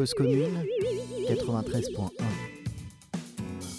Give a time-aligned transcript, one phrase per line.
[0.00, 0.64] Cause commune
[1.28, 2.08] 93.1.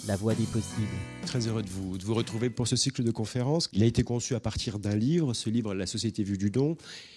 [0.06, 0.86] La voie des possibles.
[1.26, 3.68] Très heureux de vous, de vous retrouver pour ce cycle de conférences.
[3.72, 6.76] Il a été conçu à partir d'un livre, ce livre La Société vue du don.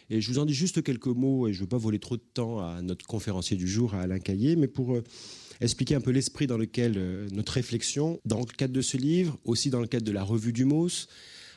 [0.10, 2.18] Et je vous en dis juste quelques mots, et je ne veux pas voler trop
[2.18, 5.04] de temps à notre conférencier du jour, Alain Caillé, mais pour euh,
[5.62, 9.38] expliquer un peu l'esprit dans lequel euh, notre réflexion, dans le cadre de ce livre,
[9.44, 11.06] aussi dans le cadre de la revue du MOS,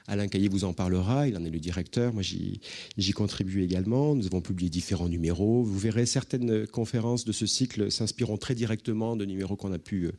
[0.09, 4.14] Alain Caillé vous en parlera, il en est le directeur, moi j'y contribue également.
[4.14, 5.62] Nous avons publié différents numéros.
[5.62, 10.06] Vous verrez certaines conférences de ce cycle s'inspirant très directement de numéros qu'on a pu
[10.06, 10.12] euh,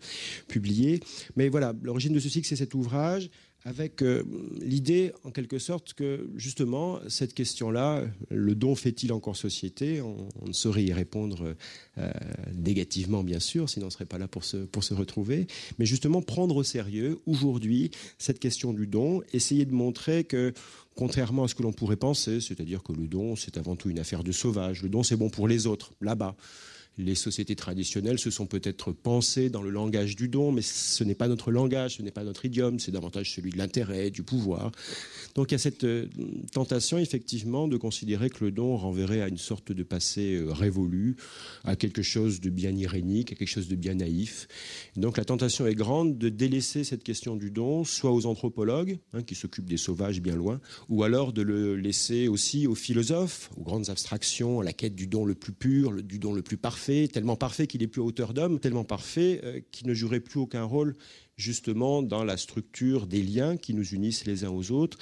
[0.48, 1.00] publier.
[1.36, 3.32] Mais voilà, l'origine de ce cycle, c'est cet ouvrage
[3.66, 4.24] avec euh,
[4.62, 10.02] l'idée, en quelque sorte, que justement, cette question-là, le don fait-il encore société?
[10.02, 11.56] On, ne saurait y répondre
[11.98, 12.12] euh,
[12.56, 15.48] négativement, bien sûr, sinon on ne serait pas là pour se, pour se retrouver.
[15.78, 20.54] Mais justement, prendre au sérieux, aujourd'hui, cette question du don, essayer de montrer que,
[20.96, 24.00] contrairement à ce que l'on pourrait penser, c'est-à-dire que le don, c'est avant tout une
[24.00, 26.36] affaire de sauvage, le don, c'est bon pour les autres, là-bas
[27.00, 31.16] les sociétés traditionnelles se sont peut-être pensées dans le langage du don, mais ce n'est
[31.16, 34.72] pas notre langage, ce n'est pas notre idiome, c'est davantage celui de l'intérêt, du pouvoir.
[35.36, 36.08] Donc il y a cette euh,
[36.52, 41.16] tentation effectivement de considérer que le don renverrait à une sorte de passé euh, révolu,
[41.64, 44.48] à quelque chose de bien irénique, à quelque chose de bien naïf.
[44.98, 49.24] donc la tentation est grande de délaisser cette question du don, soit aux anthropologues, hein,
[49.24, 53.64] qui s'occupent des sauvages bien loin, ou alors de le laisser aussi aux philosophes, aux
[53.64, 56.89] grandes abstractions, à la quête du don le plus pur, du don le plus parfait
[57.12, 60.64] tellement parfait qu'il est plus hauteur d'homme, tellement parfait euh, qu'il ne jouerait plus aucun
[60.64, 60.96] rôle
[61.40, 64.98] justement dans la structure des liens qui nous unissent les uns aux autres,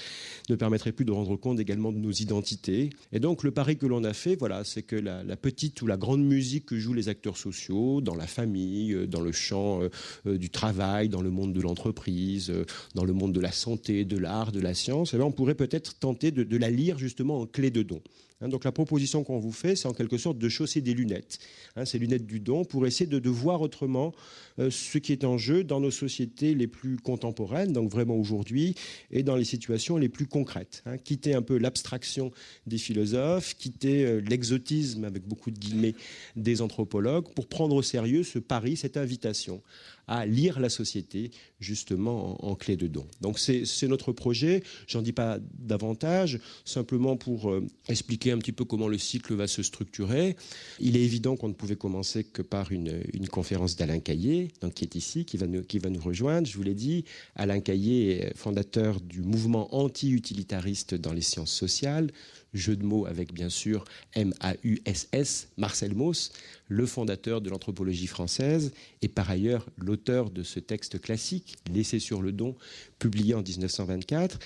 [0.49, 2.91] ne permettrait plus de rendre compte également de nos identités.
[3.11, 5.97] Et donc le pari que l'on a fait, voilà, c'est que la, petite ou la
[5.97, 10.37] grande musique que jouent les acteurs sociaux dans la famille, euh, dans le champ euh,
[10.37, 12.51] du travail, dans le monde de l'entreprise,
[12.95, 15.97] dans le monde de la santé, de l'art, de la science, eh on pourrait peut-être
[15.99, 18.01] tenter de, la lire justement en clé de don.
[18.41, 21.39] Hein, donc la proposition qu'on vous fait, c'est en quelque sorte de chausser des lunettes,
[21.75, 24.13] hein, ces lunettes du don, pour essayer de, voir autrement
[24.59, 28.75] euh, ce qui est en jeu dans nos sociétés les plus contemporaines, donc vraiment aujourd'hui,
[29.11, 30.83] et dans les situations les plus concrètes.
[30.85, 30.97] Hein.
[30.97, 32.31] quitter un peu l'abstraction
[32.65, 35.95] des philosophes, quitter euh, l'exotisme, avec beaucoup de guillemets,
[36.35, 39.61] des anthropologues, pour prendre au sérieux ce pari, cette invitation
[40.07, 43.05] à lire la société justement en, clé de don.
[43.21, 44.63] Donc c'est notre projet.
[44.87, 49.47] J'en dis pas davantage, simplement pour euh, expliquer un petit peu comment le cycle va
[49.47, 50.35] se structurer.
[50.79, 53.01] Il est évident qu'on ne pouvait commencer que par une,
[53.31, 56.47] conférence d'Alain Caillé, qui est ici, qui va nous, qui va nous rejoindre.
[56.47, 57.03] Je vous l'ai dit,
[57.35, 62.11] Alain Caillé est fondateur du mouvement anti-utilitariste dans les sciences sociales
[62.53, 66.31] jeu de mots avec bien sûr M-A-U-S-S, Marcel Mauss,
[66.67, 72.21] le fondateur de l'anthropologie française et par ailleurs l'auteur de ce texte classique, L'essai sur
[72.21, 72.55] le don,
[72.99, 74.39] publié en 1924.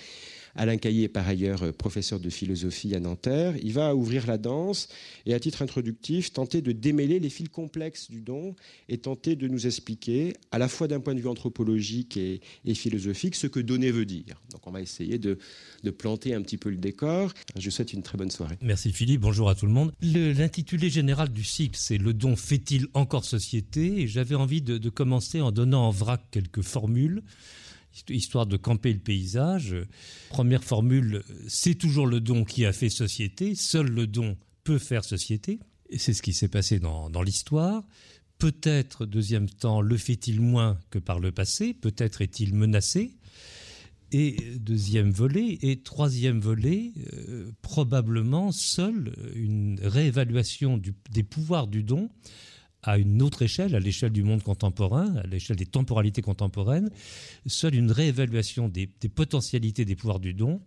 [0.56, 3.56] Alain Caillé est par ailleurs euh, professeur de philosophie à Nanterre.
[3.62, 4.90] Il va ouvrir la danse
[5.26, 8.56] et à titre introductif tenter de démêler les fils complexes du don
[8.90, 12.42] et tenter de nous expliquer, à la fois d'un point de vue anthropologique et,
[12.74, 14.42] philosophique, ce que donner veut dire.
[14.52, 15.38] Donc on va essayer de,
[15.98, 17.34] planter un petit peu le décor.
[17.58, 18.58] Je vous souhaite une très bonne soirée.
[18.62, 19.92] Merci Philippe, bonjour à tout le monde.
[20.02, 24.02] L'intitulé général du cycle, c'est Le don fait-il encore société?
[24.02, 27.24] Et j'avais envie de commencer en donnant en vrac quelques formules
[28.10, 29.76] histoire de camper le paysage.
[30.30, 35.04] Première formule, c'est toujours le don qui a fait société, seul le don peut faire
[35.04, 35.60] société.
[35.90, 37.84] Et c'est ce qui s'est passé dans, l'histoire.
[38.38, 43.18] Peut-être, deuxième temps, le fait-il moins que par le passé, peut-être est-il menacé.
[44.14, 50.82] Et deuxième volet, et troisième volet, euh, probablement seule une réévaluation
[51.12, 52.10] des pouvoirs du don
[52.84, 56.90] à une autre échelle, à l'échelle du monde contemporain, à l'échelle des temporalités contemporaines,
[57.46, 60.62] seule une réévaluation des, potentialités des pouvoirs du don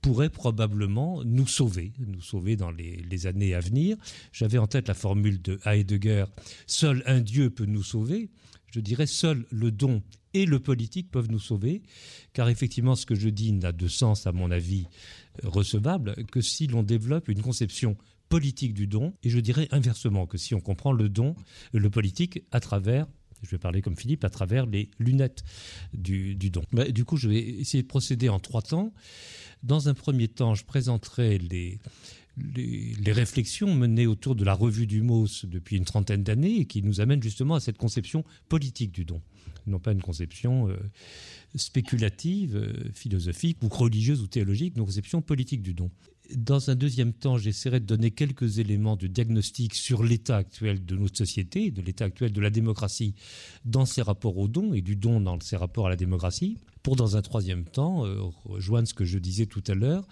[0.00, 3.96] pourrait probablement nous sauver, nous sauver dans les, années à venir.
[4.32, 6.26] J'avais en tête la formule de Heidegger,
[6.66, 8.28] seul un Dieu peut nous sauver.
[8.70, 10.02] Je dirais seul le don
[10.34, 11.82] et le politique peuvent nous sauver,
[12.32, 14.88] car effectivement ce que je dis n'a de sens, à mon avis,
[15.42, 17.96] recevable que si l'on développe une conception
[18.28, 21.34] politique du don, et je dirais inversement, que si on comprend le don,
[21.72, 23.06] le politique, à travers
[23.44, 25.44] je vais parler comme Philippe, à travers les lunettes
[25.92, 26.62] du, don.
[26.72, 28.92] Bah, du coup, je vais essayer de procéder en trois temps.
[29.62, 31.78] Dans un premier temps, je présenterai les,
[32.36, 36.82] les, réflexions menées autour de la revue du MOS depuis une trentaine d'années et qui
[36.82, 39.20] nous amènent justement à cette conception politique du don,
[39.66, 40.76] non pas une conception euh,
[41.54, 45.90] spéculative, euh, philosophique ou religieuse ou théologique, une conception politique du don.
[46.34, 50.96] Dans un deuxième temps, j'essaierai de donner quelques éléments de diagnostic sur l'état actuel de
[50.96, 53.14] notre société, de l'état actuel de la démocratie
[53.66, 56.56] dans ses rapports au don et du don dans ses rapports à la démocratie.
[56.84, 60.06] Pour dans un troisième temps, euh, rejoindre ce que je disais tout à l'heure,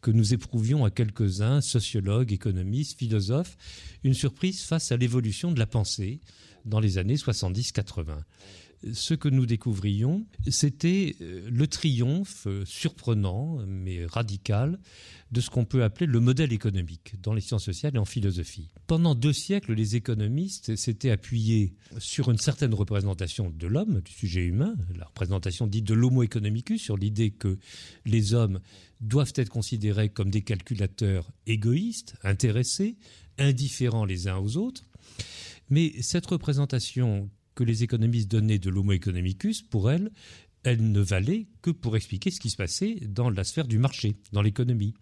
[0.00, 3.56] que nous éprouvions à quelques-uns, sociologues, économistes, philosophes,
[4.02, 6.20] une surprise face à l'évolution de la pensée
[6.64, 8.16] dans les années 70-80
[8.92, 14.78] ce que nous découvrions, c'était euh, le triomphe euh, surprenant mais radical
[15.32, 18.70] de ce qu'on peut appeler le modèle économique dans les sciences sociales et en philosophie.
[18.86, 24.44] Pendant deux siècles, les économistes s'étaient appuyés sur une certaine représentation de l'homme, du sujet
[24.44, 27.58] humain, la représentation dite de l'homo economicus, sur l'idée que
[28.04, 28.60] les hommes
[29.00, 32.96] doivent être considérés comme des calculateurs égoïstes, intéressés,
[33.38, 34.84] indifférents les uns aux autres.
[35.68, 40.12] Mais cette représentation que les économistes donnaient de l'homo economicus, pour elles,
[40.62, 44.14] elle ne valait que pour expliquer ce qui se passait dans la sphère du marché,
[44.32, 44.94] dans l'économie,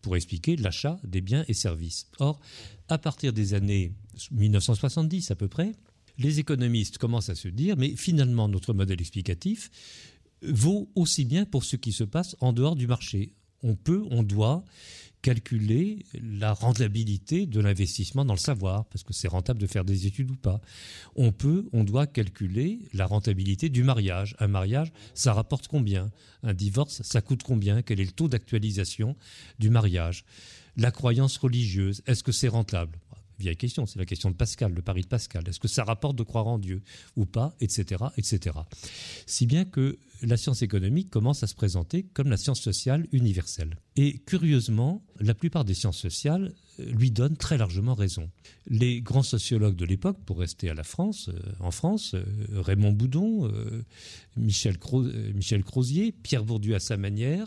[0.00, 2.06] pour expliquer l'achat des biens et services.
[2.18, 2.40] Or,
[2.88, 3.92] à partir des années
[4.30, 5.72] 1970 à peu près,
[6.18, 9.70] les économistes commencent à se dire, mais finalement, notre modèle explicatif
[10.42, 13.32] vaut aussi bien pour ce qui se passe en dehors du marché.
[13.62, 14.64] On peut, on doit
[15.22, 20.06] calculer la rentabilité de l'investissement dans le savoir, parce que c'est rentable de faire des
[20.06, 20.60] études ou pas.
[21.16, 24.36] On peut, on doit calculer la rentabilité du mariage.
[24.38, 26.12] Un mariage, ça rapporte combien?
[26.44, 27.82] Un divorce, ça coûte combien?
[27.82, 29.16] Quel est le taux d'actualisation
[29.58, 30.24] du mariage?
[30.76, 32.98] La croyance religieuse, est-ce que c'est rentable?
[33.38, 35.48] Vieille question, c'est la question de Pascal, le pari de Pascal.
[35.48, 36.82] Est-ce que ça rapporte de croire en Dieu
[37.16, 38.56] ou pas, etc., etc.
[39.26, 43.76] Si bien que la science économique commence à se présenter comme la science sociale universelle.
[43.96, 48.30] Et curieusement, la plupart des sciences sociales euh, lui donnent très largement raison.
[48.66, 52.24] Les grands sociologues de l'époque, pour rester à la France, euh, en France, euh,
[52.54, 53.50] Raymond Boudon,
[54.36, 54.76] Michel,
[55.34, 57.46] Michel Crozier, Pierre Bourdieu à sa manière,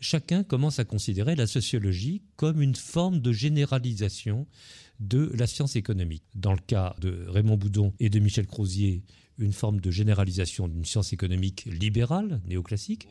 [0.00, 4.46] chacun commence à considérer la sociologie comme une forme de généralisation
[5.08, 6.24] de la science économique.
[6.34, 9.02] Dans le cas de Raymond Boudon et de Michel Crozier,
[9.38, 13.08] une forme de généralisation d'une science économique libérale, néoclassique,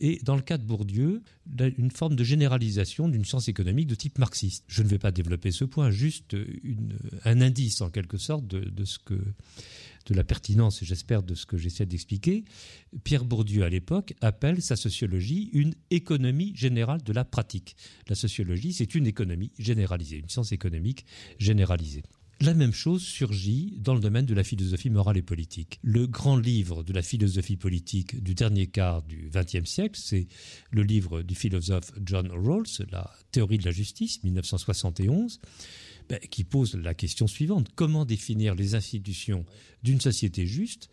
[0.00, 1.22] et dans le cas de Bourdieu,
[1.58, 4.64] une forme de généralisation d'une science économique de type marxiste.
[4.68, 6.36] Je ne vais pas développer ce point, juste
[7.24, 8.70] un indice en quelque sorte de
[9.04, 9.20] que
[10.06, 12.44] de la pertinence, j'espère, de ce que j'essaie d'expliquer,
[13.04, 17.76] Pierre Bourdieu, à l'époque, appelle sa sociologie une économie générale de la pratique.
[18.08, 21.04] La sociologie, c'est une économie généralisée, une science économique
[21.38, 22.02] généralisée.
[22.40, 25.80] La même chose surgit dans le domaine de la philosophie morale et politique.
[25.82, 30.28] Le grand livre de la philosophie politique du dernier quart du XXe siècle, c'est
[30.70, 35.40] le livre du philosophe John Rawls, La théorie de la justice, 1971.
[36.08, 37.68] Ben, qui pose la question suivante.
[37.74, 39.44] Comment définir les institutions
[39.82, 40.88] d'une société juste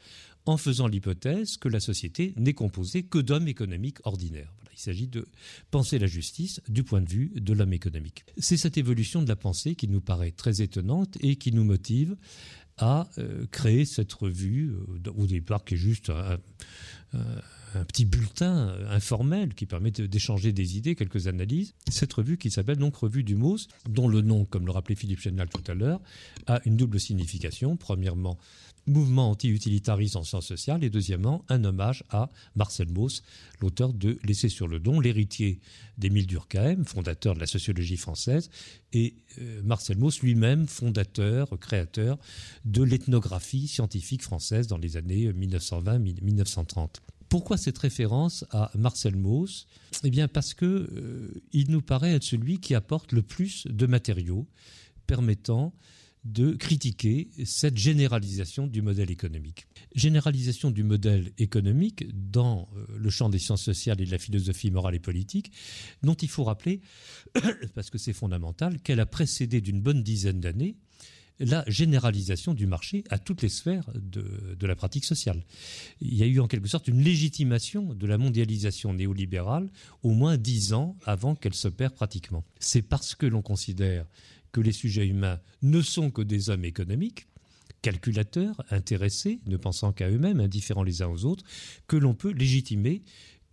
[0.46, 4.54] en faisant l'hypothèse que la société n'est composée que d'hommes économiques ordinaires?
[4.76, 5.28] Il s'agit de
[5.72, 8.26] penser la justice du point de vue de l'homme économique.
[8.38, 12.16] C'est cette évolution de la pensée qui nous paraît très étonnante et qui nous motive
[12.78, 16.12] à euh, créer cette revue, euh, au départ qui est juste
[17.76, 21.74] un petit bulletin euh, informel qui permet d'échanger des idées, quelques analyses.
[21.90, 25.20] Cette revue qui s'appelle donc Revue du MOS, dont le nom, comme le rappelait Philippe
[25.20, 26.02] Chenal tout à l'heure,
[26.48, 27.76] a une double signification.
[27.76, 28.38] Premièrement,
[28.88, 33.24] mouvement anti-utilitariste en sciences sociales et deuxièmement, un hommage à Marcel Mauss,
[33.60, 35.60] l'auteur de L'essai sur le don, l'héritier
[35.98, 38.50] d'Émile Durkheim, fondateur de la sociologie française,
[38.94, 42.20] et euh, Marcel Mauss lui-même, fondateur, créateur
[42.64, 47.05] de l'ethnographie scientifique française dans les années 1920-1930.
[47.30, 49.68] Pourquoi cette référence à Marcel Mauss?
[50.04, 53.86] Eh bien parce que euh, il nous paraît être celui qui apporte le plus de
[53.86, 54.48] matériaux
[55.08, 55.74] permettant
[56.26, 59.68] de critiquer cette généralisation du modèle économique.
[59.94, 64.72] Généralisation du modèle économique dans euh, le champ des sciences sociales et de la philosophie
[64.72, 65.52] morale et politique,
[66.02, 66.82] dont il faut rappeler,
[67.76, 70.78] parce que c'est fondamental, qu'elle a précédé d'une bonne dizaine d'années
[71.40, 75.44] la généralisation du marché à toutes les sphères de, la pratique sociale.
[76.02, 79.70] Il y a eu en quelque sorte une légitimation de la mondialisation néolibérale
[80.02, 82.44] au moins dix ans avant qu'elle s'opère pratiquement.
[82.60, 84.06] C'est parce que l'on considère
[84.52, 87.28] que les sujets humains ne sont que des hommes économiques,
[87.82, 91.44] calculateurs, intéressés, ne pensant qu'à eux-mêmes, indifférents les uns aux autres,
[91.88, 93.04] que l'on peut légitimer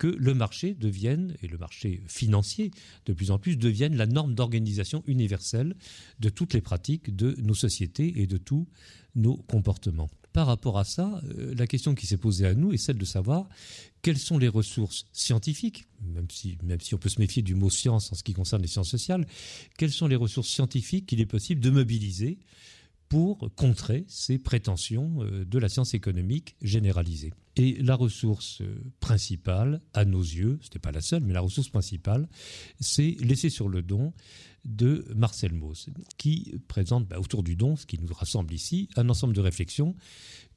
[0.03, 2.73] que le marché devienne, et le marché financier
[3.07, 5.77] de plus en plus, devienne la norme d'organisation universelle
[6.19, 8.67] de toutes les pratiques de nos sociétés et de tous
[9.15, 10.11] nos comportements.
[10.33, 13.05] Par rapport à ça, euh, la question qui s'est posée à nous est celle de
[13.05, 13.49] savoir
[14.03, 17.71] quelles sont les ressources scientifiques, même si, même si on peut se méfier du mot
[17.71, 19.25] science en ce qui concerne les sciences sociales,
[19.79, 22.41] quelles sont les ressources scientifiques qu'il est possible de mobiliser
[23.09, 27.33] pour contrer ces prétentions euh, de la science économique généralisée.
[27.57, 28.63] Et la ressource
[29.01, 32.29] principale, à nos yeux, ce n'est pas la seule, mais la ressource principale,
[32.81, 34.15] c'est l'essai sur le don
[34.65, 39.09] de Marcel Mauss, qui présente bah, autour du don, ce qui nous rassemble ici, un
[39.09, 39.95] ensemble de réflexions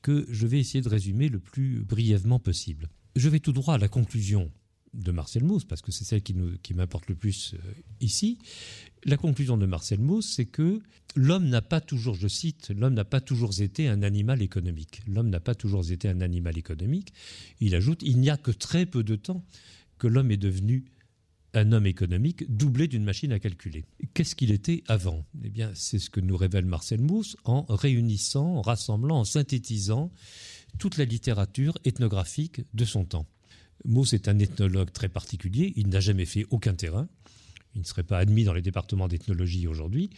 [0.02, 2.88] que je vais essayer de résumer le plus brièvement possible.
[3.16, 4.52] Je vais tout droit à la conclusion
[4.96, 6.34] de Marcel Mauss, parce que c'est celle qui,
[6.74, 7.72] m'importe le plus euh,
[8.02, 8.40] ici.
[9.04, 10.82] La conclusion de Marcel Mauss, c'est que
[11.16, 15.02] l'homme n'a pas toujours, je cite, l'homme n'a pas toujours été un animal économique.
[15.08, 17.14] L'homme n'a pas toujours été un animal économique.
[17.60, 19.46] Il ajoute, il n'y a que très peu de temps
[19.98, 20.86] que l'homme est devenu
[21.56, 23.86] un homme économique doublé d'une machine à calculer.
[24.14, 25.26] Qu'est-ce qu'il était avant?
[25.44, 30.12] Eh bien, c'est ce que nous révèle Marcel Mauss en réunissant, en rassemblant, en synthétisant
[30.80, 33.26] toute la littérature ethnographique de son temps.
[33.84, 37.08] Mauss est un ethnologue très particulier, il n'a jamais fait aucun terrain,
[37.76, 40.10] il ne serait pas admis dans les départements d'ethnologie aujourd'hui,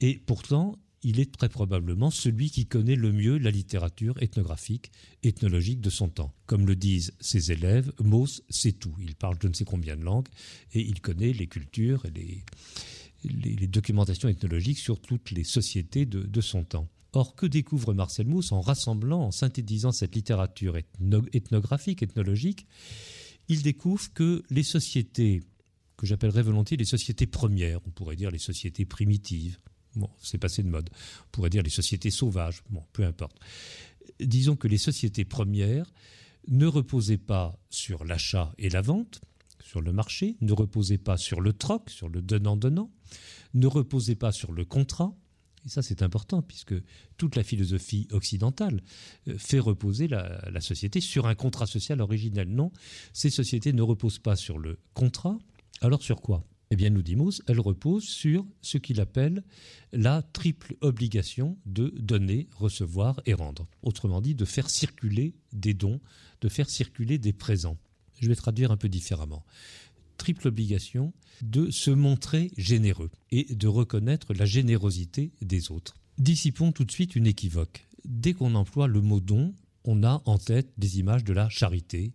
[0.00, 4.90] et pourtant il est très probablement celui qui connaît le mieux la littérature ethnographique,
[5.22, 6.32] ethnologique de son temps.
[6.46, 8.94] Comme le disent ses élèves, Mauss sait tout.
[8.98, 10.28] Il parle je ne sais combien de langues
[10.72, 16.64] et il connaît les cultures et les, documentations ethnologiques sur toutes les sociétés de, son
[16.64, 16.88] temps.
[17.14, 20.76] Or, que découvre Marcel Mauss en rassemblant, en synthétisant cette littérature
[21.32, 22.66] ethnographique, ethnologique?
[23.48, 25.42] Il découvre que les sociétés,
[25.96, 29.58] que j'appellerais volontiers les sociétés premières, on pourrait dire les sociétés primitives,
[30.22, 30.90] c'est passé de mode.
[31.26, 32.64] On pourrait dire les sociétés sauvages.
[32.92, 33.38] Peu importe.
[34.20, 35.92] Disons que les sociétés premières
[36.48, 39.20] ne reposaient pas sur l'achat et la vente,
[39.62, 42.90] sur le marché, ne reposaient pas sur le troc, sur le donnant-donnant,
[43.54, 45.14] ne reposaient pas sur le contrat.
[45.64, 46.74] Et ça, c'est important, puisque
[47.16, 48.82] toute la philosophie occidentale
[49.28, 52.48] euh, fait reposer la, société sur un contrat social originel.
[52.48, 52.70] Non,
[53.12, 55.38] ces sociétés ne reposent pas sur le contrat.
[55.80, 56.44] Alors sur quoi?
[56.70, 59.44] Eh bien, nous dit Mauss, elle repose sur ce qu'il appelle
[59.92, 63.68] la triple obligation de donner, recevoir et rendre.
[63.82, 66.00] Autrement dit, de faire circuler des dons,
[66.40, 67.78] de faire circuler des présents.
[68.20, 69.44] Je vais traduire un peu différemment.
[70.16, 75.96] Triple obligation de se montrer généreux et de reconnaître la générosité des autres.
[76.18, 77.86] Dissipons tout de suite une équivoque.
[78.04, 79.54] Dès qu'on emploie le mot don,
[79.84, 82.12] on a en tête des images de la charité,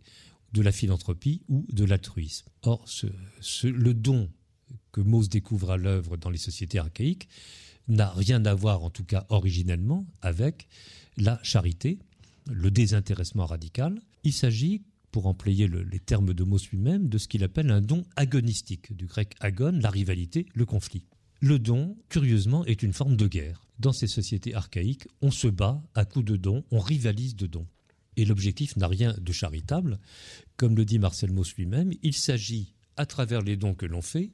[0.54, 2.48] de la philanthropie ou de l'altruisme.
[2.64, 2.86] Or,
[3.64, 4.30] le don
[4.92, 7.28] que Mauss découvre à l'œuvre dans les sociétés archaïques
[7.88, 10.68] n'a rien à voir, en tout cas originellement, avec
[11.18, 12.00] la charité,
[12.48, 14.00] le désintéressement radical.
[14.24, 18.04] Il s'agit, pour employer les termes de Mauss lui-même, de ce qu'il appelle un don
[18.16, 21.04] agonistique, du grec agon, la rivalité, le conflit.
[21.42, 23.62] Le don, curieusement, est une forme de guerre.
[23.80, 27.68] Dans ces sociétés archaïques, on se bat à coups de dons, on rivalise de dons.
[28.18, 30.00] Et l'objectif n'a rien de charitable.
[30.58, 34.32] Comme le dit Marcel Mauss lui-même, il s'agit à travers les dons que l'on fait,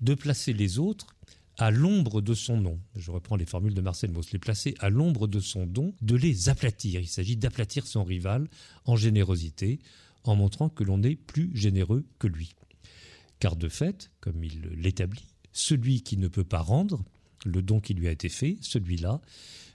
[0.00, 1.14] de placer les autres
[1.58, 2.80] à l'ombre de son nom.
[2.96, 4.32] Je reprends les formules de Marcel Mauss.
[4.32, 7.00] Les placer à l'ombre de son don, de les aplatir.
[7.00, 8.48] Il s'agit d'aplatir son rival
[8.86, 9.80] en générosité,
[10.28, 12.54] en montrant que l'on est plus généreux que lui.
[13.40, 17.04] Car de fait, comme il l'établit, celui qui ne peut pas rendre
[17.44, 19.20] le don qui lui a été fait, celui-là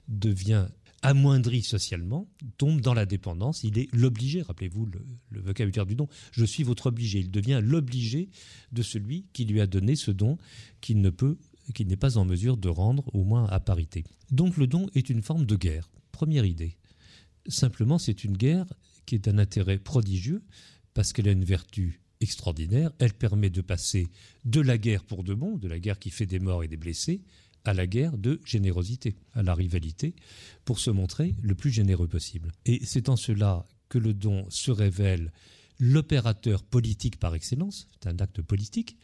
[0.07, 0.67] devient
[1.01, 4.88] amoindri socialement, tombe dans la dépendance, il est l'obligé, rappelez-vous
[5.31, 8.29] le, vocabulaire du don, je suis votre obligé, il devient l'obligé
[8.72, 10.38] de celui qui lui a donné ce don
[10.79, 11.38] qu'il ne peut,
[11.74, 14.05] qu'il n'est pas en mesure de rendre, au moins à parité.
[14.31, 16.77] Donc le don est une forme de guerre, première idée.
[17.48, 18.65] Simplement, c'est une guerre
[19.05, 20.43] qui est d'un intérêt prodigieux,
[20.93, 24.07] parce qu'elle a une vertu extraordinaire, elle permet de passer
[24.45, 26.77] de la guerre pour de bon, de la guerre qui fait des morts et des
[26.77, 27.22] blessés,
[27.65, 30.15] à la guerre de générosité, à la rivalité,
[30.65, 32.51] pour se montrer le plus généreux possible.
[32.65, 35.31] Et c'est en cela que le don se révèle
[35.79, 38.98] l'opérateur politique par excellence, c'est un acte politique,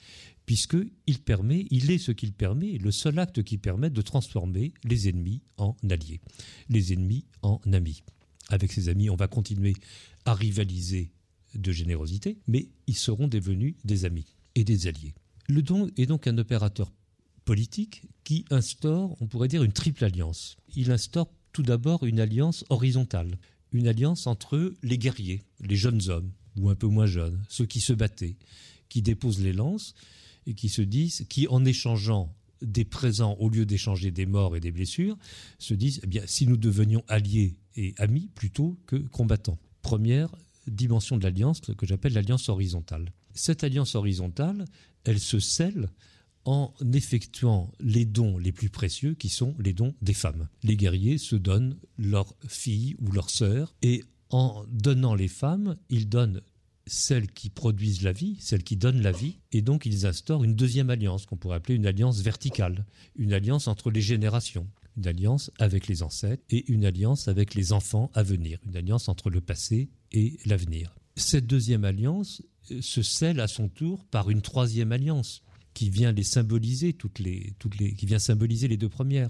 [0.45, 5.09] puisqu'il permet, il est ce qu'il permet, le seul acte qui permet de transformer les
[5.09, 6.21] ennemis en alliés,
[6.69, 8.03] les ennemis en amis.
[8.49, 9.75] Avec ses amis, on va continuer
[10.25, 11.11] à rivaliser
[11.55, 15.13] de générosité, mais ils seront devenus des amis et des alliés.
[15.47, 16.91] Le don est donc un opérateur
[17.45, 20.57] politique qui instaure, on pourrait dire, une triple alliance.
[20.75, 23.39] Il instaure tout d'abord une alliance horizontale,
[23.71, 27.79] une alliance entre les guerriers, les jeunes hommes, ou un peu moins jeunes, ceux qui
[27.79, 28.35] se battaient,
[28.89, 29.93] qui déposent les lances
[30.45, 34.59] et qui se disent, qui en échangeant des présents au lieu d'échanger des morts et
[34.59, 35.17] des blessures,
[35.57, 39.59] se disent, eh bien, si nous devenions alliés et amis plutôt que combattants.
[39.81, 40.29] Première
[40.67, 43.11] dimension de l'alliance que j'appelle l'alliance horizontale.
[43.33, 44.65] Cette alliance horizontale,
[45.03, 45.89] elle se scelle
[46.45, 50.47] en effectuant les dons les plus précieux qui sont les dons des femmes.
[50.63, 56.07] Les guerriers se donnent leurs filles ou leurs sœurs et en donnant les femmes, ils
[56.07, 56.41] donnent
[56.89, 60.55] celles qui produisent la vie, celles qui donnent la vie, et donc ils instaurent une
[60.55, 64.67] deuxième alliance qu'on pourrait appeler une alliance verticale, une alliance entre les générations,
[64.97, 69.07] une alliance avec les ancêtres et une alliance avec les enfants à venir, une alliance
[69.07, 70.95] entre le passé et l'avenir.
[71.15, 72.41] Cette deuxième alliance
[72.71, 75.43] euh, se scelle à son tour par une troisième alliance
[75.73, 79.29] qui vient les symboliser toutes les, toutes les, qui vient symboliser les deux premières.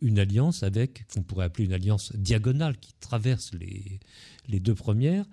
[0.00, 4.00] Une alliance avec, qu'on pourrait appeler une alliance diagonale qui traverse les,
[4.48, 5.24] les deux premières,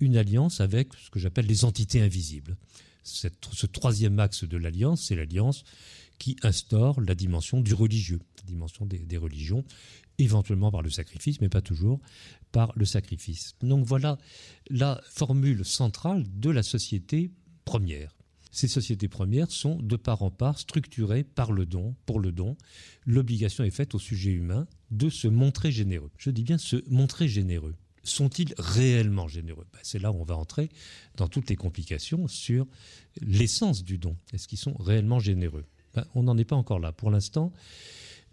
[0.00, 2.56] une alliance avec ce que j'appelle les entités invisibles.
[3.02, 5.64] ce troisième axe de l'alliance, c'est l'alliance
[6.18, 9.64] qui instaure la dimension du religieux, la dimension des, religions,
[10.18, 12.00] éventuellement par le sacrifice, mais pas toujours
[12.52, 13.54] par le sacrifice.
[13.62, 14.18] Donc voilà
[14.68, 17.30] la formule centrale de la société
[17.64, 18.14] première.
[18.50, 22.56] Ces sociétés premières sont de part en part structurées par le don, pour le don.
[23.04, 26.10] L'obligation est faite au sujet humain de se montrer généreux.
[26.16, 27.76] Je dis bien se montrer généreux
[28.08, 29.66] sont-ils réellement généreux?
[29.72, 30.68] Ben, C'est là où on va entrer
[31.16, 32.66] dans toutes les complications sur
[33.20, 34.16] l'essence du don.
[34.32, 35.64] Est-ce qu'ils sont réellement généreux?
[35.94, 36.92] Ben, On n'en est pas encore là.
[36.92, 37.52] Pour l'instant,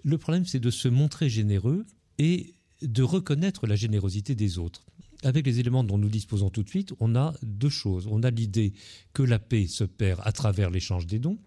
[0.03, 1.85] le problème, c'est de se montrer généreux
[2.19, 4.85] et de reconnaître la générosité des autres.
[5.23, 8.07] Avec les éléments dont nous disposons tout de suite, on a deux choses.
[8.09, 8.73] On a l'idée
[9.13, 11.39] que la paix se perd à travers l'échange des dons.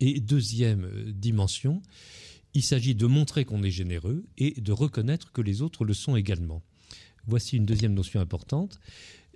[0.00, 1.80] Et deuxième euh, dimension,
[2.54, 6.16] il s'agit de montrer qu'on est généreux et de reconnaître que les autres le sont
[6.16, 6.62] également.
[7.26, 8.80] Voici une deuxième notion importante.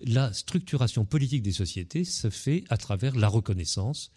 [0.05, 4.11] La structuration politique des sociétés se fait à travers la reconnaissance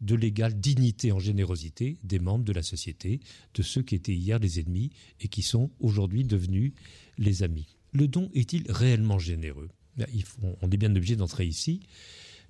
[0.00, 3.20] de l'égale dignité en générosité des membres de la société,
[3.54, 6.72] de ceux qui étaient hier les ennemis et qui sont aujourd'hui devenus
[7.18, 7.76] les amis.
[7.92, 9.68] Le don est-il réellement généreux?
[10.62, 11.80] On est bien obligé d'entrer ici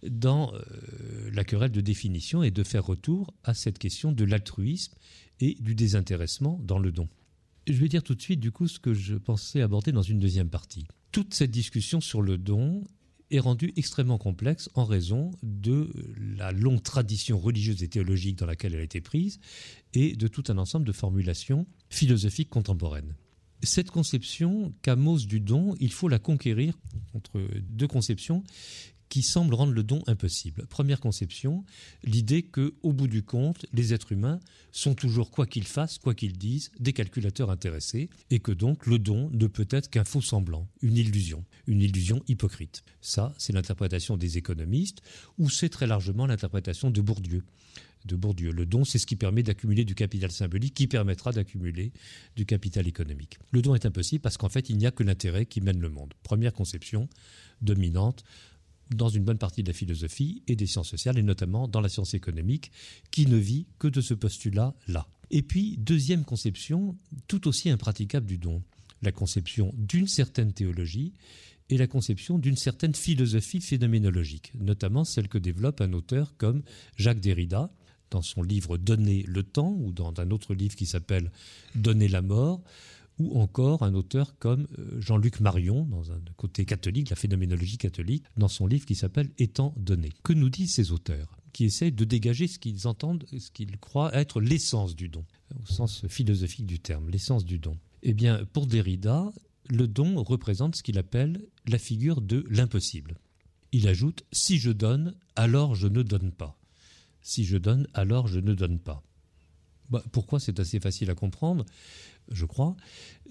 [0.08, 4.94] dans euh, la querelle de définition et de faire retour à cette question de l'altruisme
[5.40, 7.08] et du désintéressement dans le don.
[7.66, 10.18] Je vais dire tout de suite, du coup, ce que je pensais aborder dans une
[10.18, 10.86] deuxième partie.
[11.12, 12.84] Toute cette discussion sur le don
[13.30, 15.90] est rendue extrêmement complexe en raison de
[16.36, 19.38] la longue tradition religieuse et théologique dans laquelle elle a été prise
[19.94, 23.14] et de tout un ensemble de formulations philosophiques contemporaines.
[23.62, 26.78] Cette conception qu'Amos du don, il faut la conquérir
[27.14, 28.42] entre deux conceptions
[29.10, 30.66] qui semble rendre le don impossible.
[30.66, 31.64] Première conception,
[32.04, 34.40] l'idée que, au bout du compte, les êtres humains
[34.72, 38.98] sont toujours, quoi qu'ils fassent, quoi qu'ils disent, des calculateurs intéressés, et que donc le
[38.98, 42.84] don ne peut être qu'un faux semblant, une illusion, une illusion hypocrite.
[43.00, 45.02] Ça, c'est l'interprétation des économistes,
[45.38, 47.44] ou c'est très largement l'interprétation de Bourdieu
[48.06, 48.50] de Bourdieu.
[48.50, 51.92] Le don, c'est ce qui permet d'accumuler du capital symbolique qui permettra d'accumuler
[52.36, 53.38] du capital économique.
[53.50, 55.90] Le don est impossible parce qu'en fait, il n'y a que l'intérêt qui mène le
[55.90, 56.14] monde.
[56.22, 57.08] Première conception
[57.60, 58.24] dominante
[58.90, 61.88] dans une bonne partie de la philosophie et des sciences sociales, et notamment dans la
[61.88, 62.72] science économique,
[63.10, 65.06] qui ne vit que de ce postulat-là.
[65.30, 66.96] Et puis, deuxième conception,
[67.28, 68.62] tout aussi impraticable du don,
[69.02, 71.12] la conception d'une certaine théologie
[71.68, 76.62] et la conception d'une certaine philosophie phénoménologique, notamment celle que développe un auteur comme
[76.96, 77.70] Jacques Derrida,
[78.10, 81.30] dans son livre Donner le temps, ou dans un autre livre qui s'appelle
[81.76, 82.60] Donner la mort,
[83.20, 88.24] ou encore un auteur comme euh, Jean-Luc Marion, dans un côté catholique, la phénoménologie catholique,
[88.38, 90.10] dans son livre qui s'appelle Étant donné.
[90.22, 94.14] Que nous disent ces auteurs qui essaient de dégager ce qu'ils entendent, ce qu'ils croient
[94.14, 95.24] être l'essence du don,
[95.62, 97.76] au sens philosophique du terme, l'essence du don?
[98.02, 99.30] Eh bien, pour Derrida,
[99.68, 103.18] le don représente ce qu'il appelle la figure de l'impossible.
[103.72, 106.58] Il ajoute Si je donne, alors je ne donne pas.
[107.20, 109.02] Si je donne, alors je ne donne pas.
[109.90, 111.66] Bah, pourquoi c'est assez facile à comprendre?
[112.30, 112.76] Je crois.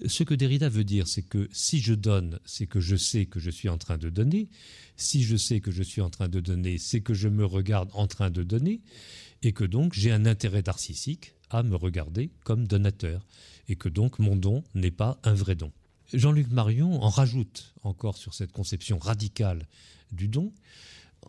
[0.06, 3.40] Ce que Derrida veut dire, c'est que si je donne, c'est que je sais que
[3.40, 4.48] je suis en train de donner.
[4.96, 7.90] Si je sais que je suis en train de donner, c'est que je me regarde
[7.94, 8.80] en train de donner,
[9.42, 13.26] et que donc j'ai un intérêt narcissique à me regarder comme donateur,
[13.68, 15.72] et que donc mon don n'est pas un vrai don.
[16.12, 19.66] Jean-Luc Marion en rajoute encore sur cette conception radicale
[20.12, 20.52] du don,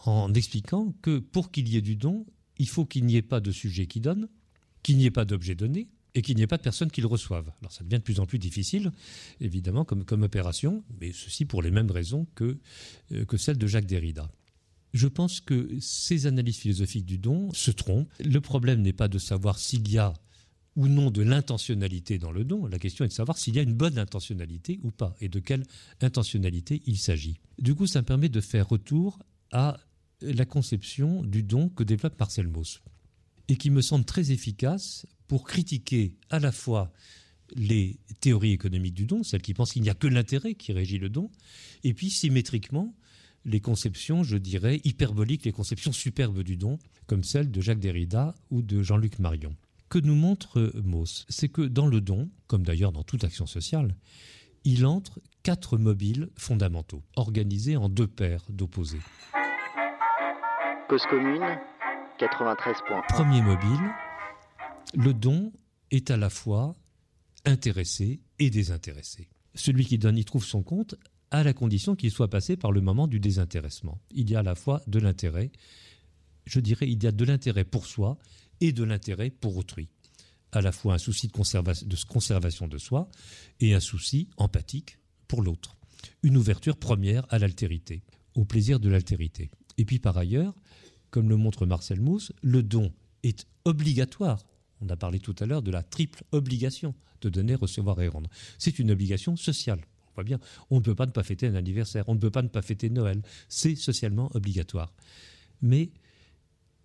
[0.06, 2.26] en expliquant que pour qu'il y ait du don,
[2.58, 4.28] il faut qu'il n'y ait pas de sujet qui donne,
[4.84, 7.08] qu'il n'y ait pas d'objet donné, et qu'il n'y ait pas de personnes qui le
[7.08, 7.52] reçoivent.
[7.62, 8.92] Alors ça devient de plus en plus difficile,
[9.40, 12.58] évidemment, comme, comme opération, mais ceci pour les mêmes raisons que,
[13.12, 14.30] euh, que celles de Jacques Derrida.
[14.94, 18.12] Je pense que ces analyses philosophiques du don se trompent.
[18.20, 20.14] Le problème n'est pas de savoir s'il y a
[20.76, 22.66] ou non de l'intentionnalité dans le don.
[22.66, 25.40] La question est de savoir s'il y a une bonne intentionnalité ou pas, et de
[25.40, 25.66] quelle
[26.02, 27.40] intentionnalité il s'agit.
[27.60, 29.20] Du coup, ça me permet de faire retour
[29.52, 29.80] à
[30.22, 32.82] la conception du don que développe Marcel Mauss,
[33.52, 36.94] et qui me semble très efficace pour critiquer à la fois
[37.54, 41.00] les théories économiques du don, celles qui pensent qu'il n'y a que l'intérêt qui régit
[41.00, 41.30] le don,
[41.84, 42.96] et puis symétriquement
[43.44, 48.36] les conceptions, je dirais, hyperboliques, les conceptions superbes du don, comme celles de Jacques Derrida
[48.52, 49.54] ou de Jean-Luc Marion.
[49.90, 51.26] Que nous montre Mauss?
[51.28, 53.98] C'est que dans le don, comme d'ailleurs dans toute action sociale,
[54.64, 59.02] il entre quatre mobiles fondamentaux, organisés en deux paires d'opposés.
[60.88, 61.60] Cause commune,
[62.22, 62.76] 93
[63.10, 63.80] Premier mobile,
[64.94, 65.52] le don
[65.90, 66.76] est à la fois
[67.46, 69.28] intéressé et désintéressé.
[69.56, 70.94] Celui qui donne y trouve son compte
[71.32, 74.00] à la condition qu'il soit passé par le moment du désintéressement.
[74.12, 75.52] Il y a à la fois de l'intérêt,
[76.46, 78.20] je dirais, il y a de l'intérêt pour soi
[78.60, 79.90] et de l'intérêt pour autrui.
[80.52, 83.10] À la fois un souci de conservation de soi
[83.62, 85.76] et un souci empathique pour l'autre.
[86.22, 88.04] Une ouverture première à l'altérité,
[88.36, 89.50] au plaisir de l'altérité.
[89.80, 90.54] Et puis par ailleurs,
[91.12, 92.92] comme le montre Marcel Mauss, le don
[93.24, 94.44] est obligatoire.
[94.82, 98.30] On a parlé tout à l'heure de la triple obligation de donner, recevoir et rendre.
[98.58, 99.82] C'est une obligation sociale.
[100.08, 100.40] On voit bien,
[100.72, 102.62] on ne peut pas ne pas fêter un anniversaire, on ne peut pas ne pas
[102.62, 103.22] fêter Noël.
[103.48, 104.94] C'est socialement obligatoire.
[105.62, 105.92] Mais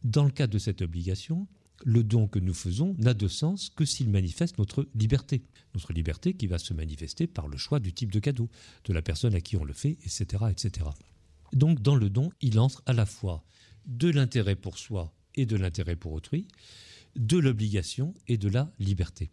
[0.04, 1.48] dans le cadre de cette obligation,
[1.84, 5.42] le don que nous faisons n'a de sens que s'il manifeste notre liberté.
[5.74, 8.48] Notre liberté qui va se manifester par le choix du type de cadeau,
[8.84, 10.44] de la personne à qui on le fait, etc.
[10.50, 10.86] etc.
[11.52, 13.44] Donc dans le don, il entre à la fois
[13.87, 16.49] de l'intérêt pour soi et de l'intérêt pour autrui,
[17.16, 19.31] de l'obligation et de la liberté.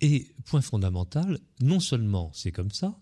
[0.00, 2.98] Et point fondamental, non seulement c'est comme ça,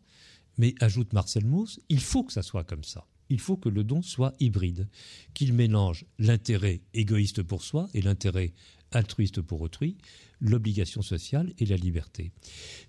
[0.58, 3.06] mais ajoute Marcel Mauss, il faut que ça soit comme ça.
[3.30, 4.88] Il faut que le don soit hybride,
[5.34, 8.52] qu'il mélange l'intérêt égoïste pour soi et l'intérêt
[8.90, 9.96] altruiste pour autrui,
[10.40, 12.32] l'obligation sociale et la liberté.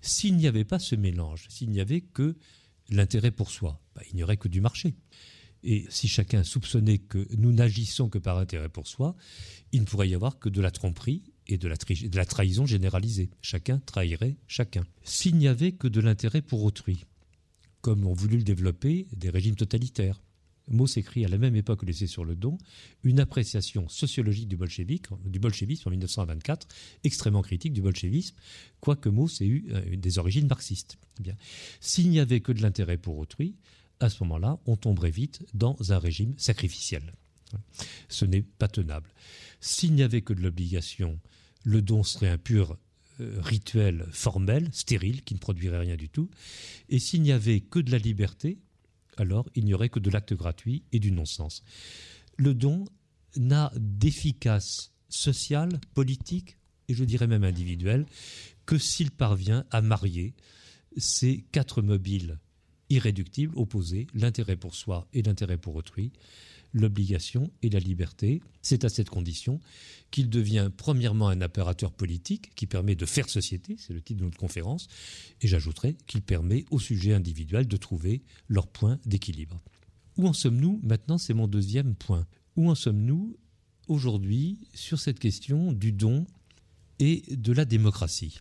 [0.00, 2.36] S'il n'y avait pas ce mélange, s'il n'y avait que
[2.90, 4.94] l'intérêt pour soi, bah, il n'y aurait que du marché.
[5.64, 9.14] Et si chacun soupçonnait que nous n'agissons que par intérêt pour soi,
[9.72, 13.30] il ne pourrait y avoir que de la tromperie et de la, trahison généralisée.
[13.40, 14.84] Chacun trahirait chacun.
[15.02, 17.04] S'il n'y avait que de l'intérêt pour autrui,
[17.80, 20.22] comme ont voulu le développer des régimes totalitaires,
[20.68, 22.56] Mauss écrit à la même époque l'essai sur le don,
[23.02, 26.68] une appréciation sociologique du, du bolchevisme en 1924,
[27.02, 28.36] extrêmement critique du bolchevisme,
[28.80, 30.98] quoique Mauss ait eu euh, des origines marxistes.
[31.26, 31.30] Eh
[31.80, 33.56] s'il n'y avait que de l'intérêt pour autrui,
[34.02, 37.12] à ce moment-là, on tomberait vite dans un régime sacrificiel.
[38.08, 39.10] Ce n'est pas tenable.
[39.60, 41.20] S'il n'y avait que de l'obligation,
[41.64, 42.78] le don serait un pur
[43.20, 46.30] euh, rituel formel, stérile, qui ne produirait rien du tout.
[46.88, 48.58] Et s'il n'y avait que de la liberté,
[49.16, 51.62] alors il n'y aurait que de l'acte gratuit et du non-sens.
[52.36, 52.86] Le don
[53.36, 56.56] n'a d'efficace sociale, politique
[56.88, 58.06] et je dirais même individuelle
[58.66, 60.34] que s'il parvient à marier
[60.96, 62.38] ces quatre mobiles
[62.92, 66.12] irréductibles, opposés, l'intérêt pour soi et l'intérêt pour autrui,
[66.74, 68.42] l'obligation et la liberté.
[68.60, 69.60] C'est à cette condition
[70.10, 74.24] qu'il devient premièrement un opérateur politique qui permet de faire société, c'est le titre de
[74.24, 74.88] notre conférence,
[75.40, 79.60] et j'ajouterai qu'il permet aux sujets individuels de trouver leur point d'équilibre.
[80.18, 82.26] Où en sommes-nous Maintenant, c'est mon deuxième point.
[82.56, 83.38] Où en sommes-nous
[83.88, 86.26] aujourd'hui sur cette question du don
[86.98, 88.40] et de la démocratie?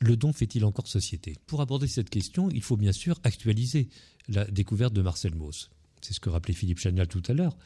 [0.00, 1.36] Le don fait-il encore société?
[1.46, 3.88] Pour aborder cette question, il faut bien sûr actualiser
[4.28, 5.70] la découverte de Marcel Mauss.
[6.02, 7.56] C'est ce que rappelait Philippe Chagnal tout à l'heure.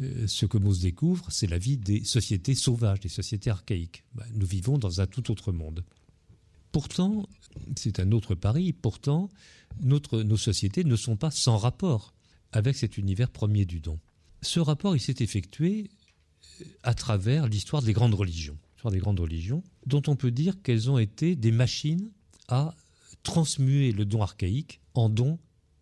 [0.00, 4.04] Euh, ce que Mauss découvre, c'est la vie des sociétés sauvages, des sociétés archaïques.
[4.14, 5.84] Ben, nous vivons dans un tout autre monde.
[6.72, 7.28] Pourtant,
[7.76, 9.30] c'est un autre pari, pourtant,
[9.80, 12.14] nos sociétés ne sont pas sans rapport
[12.52, 13.98] avec cet univers premier du don.
[14.42, 15.90] Ce rapport, il s'est effectué
[16.60, 20.62] euh, à travers l'histoire des grandes religions sur des grandes religions, dont on peut dire
[20.62, 22.10] qu'elles ont été des machines
[22.48, 22.74] à
[23.22, 25.38] transmuer le don archaïque en don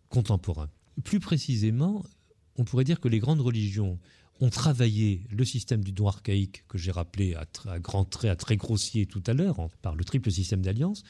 [0.09, 0.69] contemporain.
[1.03, 2.03] Plus précisément,
[2.55, 3.99] on pourrait dire que les grandes religions
[4.39, 8.35] ont travaillé le système du don archaïque que j'ai rappelé à, à grands traits, à
[8.35, 11.03] très grossier tout à l'heure, par le triple système d'alliance.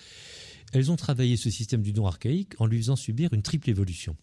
[0.73, 4.15] Elles ont travaillé ce système du don archaïque en lui faisant subir une triple évolution.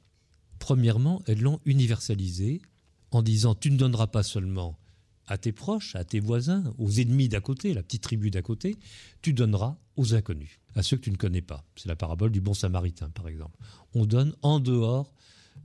[0.59, 2.63] Premièrement, elles l'ont universalisé
[3.11, 4.79] en disant tu ne donneras pas seulement
[5.27, 8.77] à tes proches, à tes voisins, aux ennemis d'à côté, la petite tribu d'à côté,
[9.23, 11.65] tu donneras aux inconnus, à ceux que tu ne connais pas.
[11.77, 13.59] C'est la parabole du bon samaritain, par exemple.
[13.95, 15.13] On donne en dehors,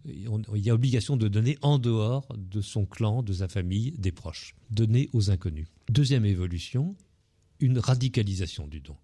[0.06, 4.12] il y a obligation de donner en dehors de son clan, de sa famille, des
[4.12, 4.56] proches.
[4.70, 5.68] Donner aux inconnus.
[5.90, 6.96] Deuxième évolution,
[7.60, 8.96] une radicalisation du don.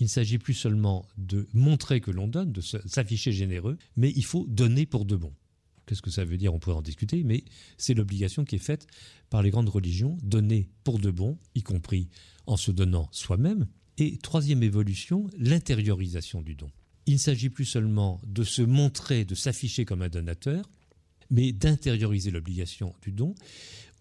[0.00, 4.24] Il ne s'agit plus seulement de montrer que l'on donne, de s'afficher généreux, mais il
[4.24, 5.32] faut donner pour de bon.
[5.86, 6.54] Qu'est-ce que ça veut dire?
[6.54, 7.44] On pourrait en discuter, mais
[7.76, 8.86] c'est l'obligation qui est faite
[9.30, 12.08] par les grandes religions, donner pour de bon, y compris
[12.46, 13.66] en se donnant soi-même.
[13.98, 16.70] Et troisième évolution, l'intériorisation du don.
[17.06, 20.68] Il ne s'agit plus seulement de se montrer, de s'afficher comme un donateur,
[21.30, 23.34] mais d'intérioriser l'obligation du don.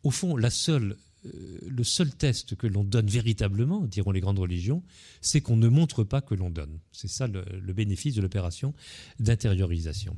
[0.04, 4.40] Au fond, la seule, euh, le seul test que l'on donne véritablement, diront les grandes
[4.40, 4.84] religions,
[5.22, 6.80] c'est qu'on ne montre pas que l'on donne.
[6.92, 8.74] C'est ça le bénéfice de l'opération
[9.20, 10.16] d'intériorisation.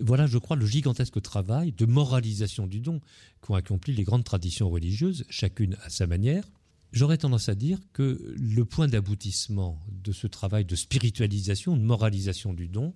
[0.00, 3.00] Voilà, je crois, le gigantesque travail de moralisation du don
[3.40, 6.44] qu'ont accompli les grandes traditions religieuses, chacune à sa manière.
[6.92, 12.54] J'aurais tendance à dire que le point d'aboutissement de ce travail de spiritualisation, de moralisation
[12.54, 12.94] du don,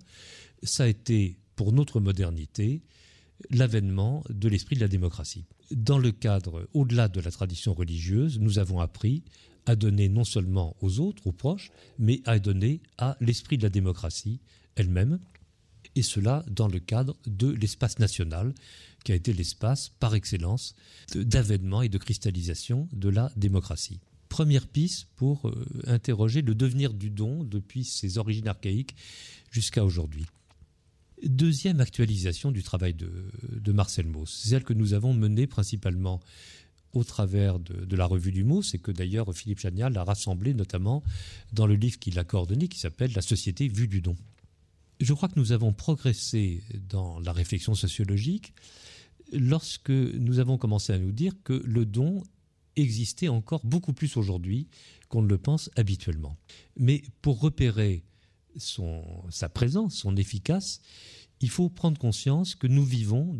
[0.63, 2.81] ça a été, pour notre modernité,
[3.49, 5.45] l'avènement de l'esprit de la démocratie.
[5.71, 9.23] Dans le cadre, au-delà de la tradition religieuse, nous avons appris
[9.65, 13.69] à donner non seulement aux autres, aux proches, mais à donner à l'esprit de la
[13.69, 14.39] démocratie
[14.75, 15.19] elle-même,
[15.95, 18.53] et cela dans le cadre de l'espace national,
[19.03, 20.75] qui a été l'espace par excellence
[21.13, 23.99] d'avènement et de cristallisation de la démocratie.
[24.29, 28.95] Première piste pour euh, interroger le devenir du don depuis ses origines archaïques
[29.51, 30.25] jusqu'à aujourd'hui.
[31.23, 36.19] Deuxième actualisation du travail de, Marcel Mauss, celle que nous avons menée principalement
[36.91, 41.01] au travers de, la revue du mot, c'est que d'ailleurs Philippe Chagnal l'a rassemblé notamment
[41.53, 44.15] dans le livre qu'il a coordonné qui s'appelle La société vue du don.
[44.99, 48.53] Je crois que nous avons progressé dans la réflexion sociologique
[49.31, 52.23] lorsque nous avons commencé à nous dire que le don
[52.75, 54.67] existait encore beaucoup plus aujourd'hui
[55.09, 56.37] qu'on ne le pense habituellement.
[56.77, 58.03] Mais pour repérer
[58.57, 60.79] sa présence, son efficace,
[61.41, 63.39] il faut prendre conscience que nous vivons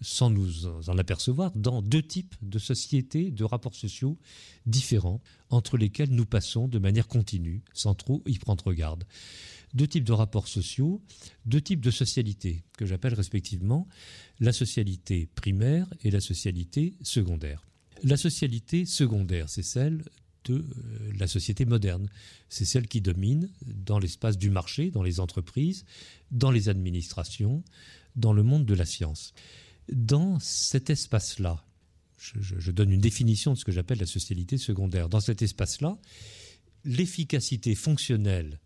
[0.00, 4.18] sans nous en apercevoir, dans deux types de sociétés, de rapports sociaux
[4.66, 5.20] différents,
[5.50, 9.04] entre lesquels nous passons de manière continue, sans trop y prendre garde.
[9.74, 11.02] Deux types de rapports sociaux,
[11.44, 13.86] deux types de socialités, que j'appelle respectivement
[14.40, 17.66] la socialité primaire et la socialité secondaire.
[18.02, 20.04] La socialité secondaire, c'est celle
[20.44, 22.08] de euh, la société moderne.
[22.48, 25.84] C'est celle qui domine dans l'espace du marché, dans les entreprises,
[26.30, 27.64] dans les administrations,
[28.14, 29.32] dans le monde de la science
[29.92, 31.64] dans cet espace-là,
[32.16, 35.98] je, donne une définition de ce que j'appelle la socialité secondaire, dans cet espace-là,
[36.84, 38.58] l'efficacité fonctionnelle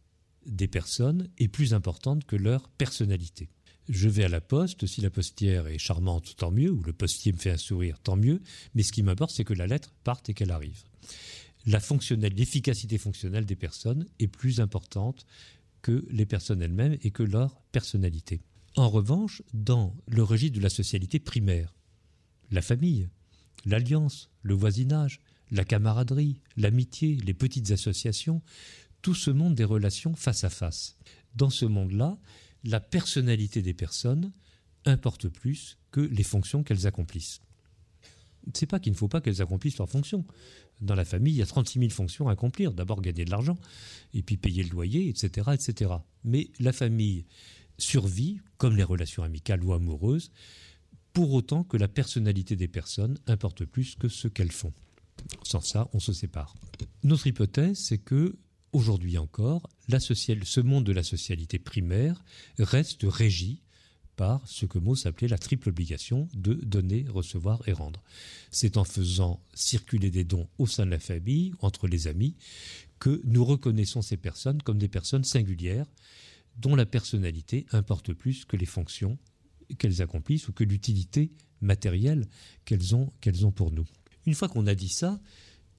[0.46, 3.48] des personnes est plus importante que leur personnalité.
[3.88, 7.32] Je vais à la poste, si la postière est charmante, tant mieux, ou le postier
[7.32, 8.40] me fait un sourire, tant mieux,
[8.74, 10.84] mais ce qui m'importe, c'est que la lettre parte et qu'elle arrive.
[11.66, 15.26] La l'efficacité fonctionnelle des personnes est plus importante
[15.82, 18.40] que les personnes elles-mêmes et que leur personnalité.
[18.76, 21.74] En revanche, dans le registre de la socialité primaire,
[22.50, 23.08] la famille,
[23.66, 28.40] l'alliance, le voisinage, la camaraderie, l'amitié, les petites associations,
[29.02, 30.96] tout ce monde des relations face à face.
[31.34, 32.18] Dans ce monde-là,
[32.64, 34.32] la personnalité des personnes
[34.84, 37.40] importe plus que les fonctions qu'elles accomplissent.
[38.54, 40.24] C'est pas qu'il ne faut pas qu'elles accomplissent leurs fonctions.
[40.80, 42.72] Dans la famille, il y a 36 000 fonctions à accomplir.
[42.72, 43.58] D'abord gagner de l'argent,
[44.14, 45.92] et puis payer le loyer, etc., etc.
[46.24, 47.26] Mais la famille,
[47.76, 50.30] survie, comme les relations amicales ou amoureuses,
[51.12, 54.72] pour autant que la personnalité des personnes importe plus que ce qu'elles font.
[55.42, 56.54] Sans ça, on se sépare.
[57.02, 58.38] Notre hypothèse, c'est que,
[58.72, 62.24] aujourd'hui encore, ce monde de la socialité primaire
[62.58, 63.62] reste régi
[64.16, 68.02] par ce que Mauss appelait la triple obligation de donner, recevoir et rendre.
[68.50, 72.36] C'est en faisant circuler des dons au sein de la famille, entre les amis,
[72.98, 75.86] que nous reconnaissons ces personnes comme des personnes singulières
[76.56, 79.16] dont la personnalité importe plus que les fonctions
[79.78, 81.30] qu'elles accomplissent ou que l'utilité
[81.62, 82.26] matérielle
[82.64, 83.86] qu'elles ont, qu'elles ont pour nous.
[84.26, 85.18] Une fois qu'on a dit ça,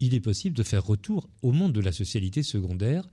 [0.01, 3.07] il est possible de faire retour au monde de la socialité secondaire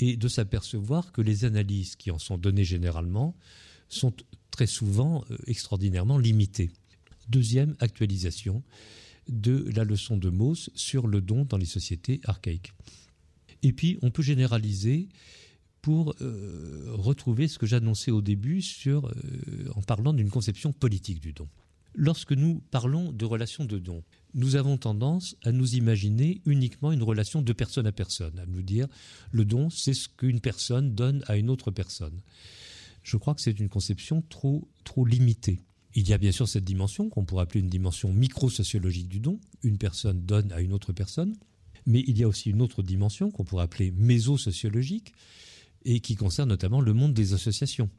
[0.00, 3.36] et de s'apercevoir que les analyses qui en sont données généralement
[3.88, 4.12] sont
[4.50, 6.70] très souvent euh, extraordinairement limitées.
[7.28, 8.62] Deuxième actualisation
[9.28, 12.72] de la leçon de Mauss sur le don dans les sociétés archaïques.
[13.62, 15.08] Et puis, on peut généraliser
[15.82, 19.00] pour euh, retrouver ce que j'annonçais au début euh,
[19.74, 21.48] en parlant d'une conception politique du don.
[21.94, 24.02] Lorsque nous parlons de relation de don,
[24.34, 28.62] nous avons tendance à nous imaginer uniquement une relation de personne à personne, à nous
[28.62, 28.88] dire
[29.30, 32.20] le don, c'est ce qu'une personne donne à une autre personne.
[33.02, 35.60] Je crois que c'est une conception trop, trop limitée.
[35.94, 39.38] Il y a bien sûr cette dimension qu'on pourrait appeler une dimension micro-sociologique du don.
[39.62, 41.36] Une personne donne à une autre personne.
[41.84, 45.12] Mais il y a aussi une autre dimension qu'on pourrait appeler méso-sociologique,
[45.84, 47.90] et qui concerne notamment le monde des associations.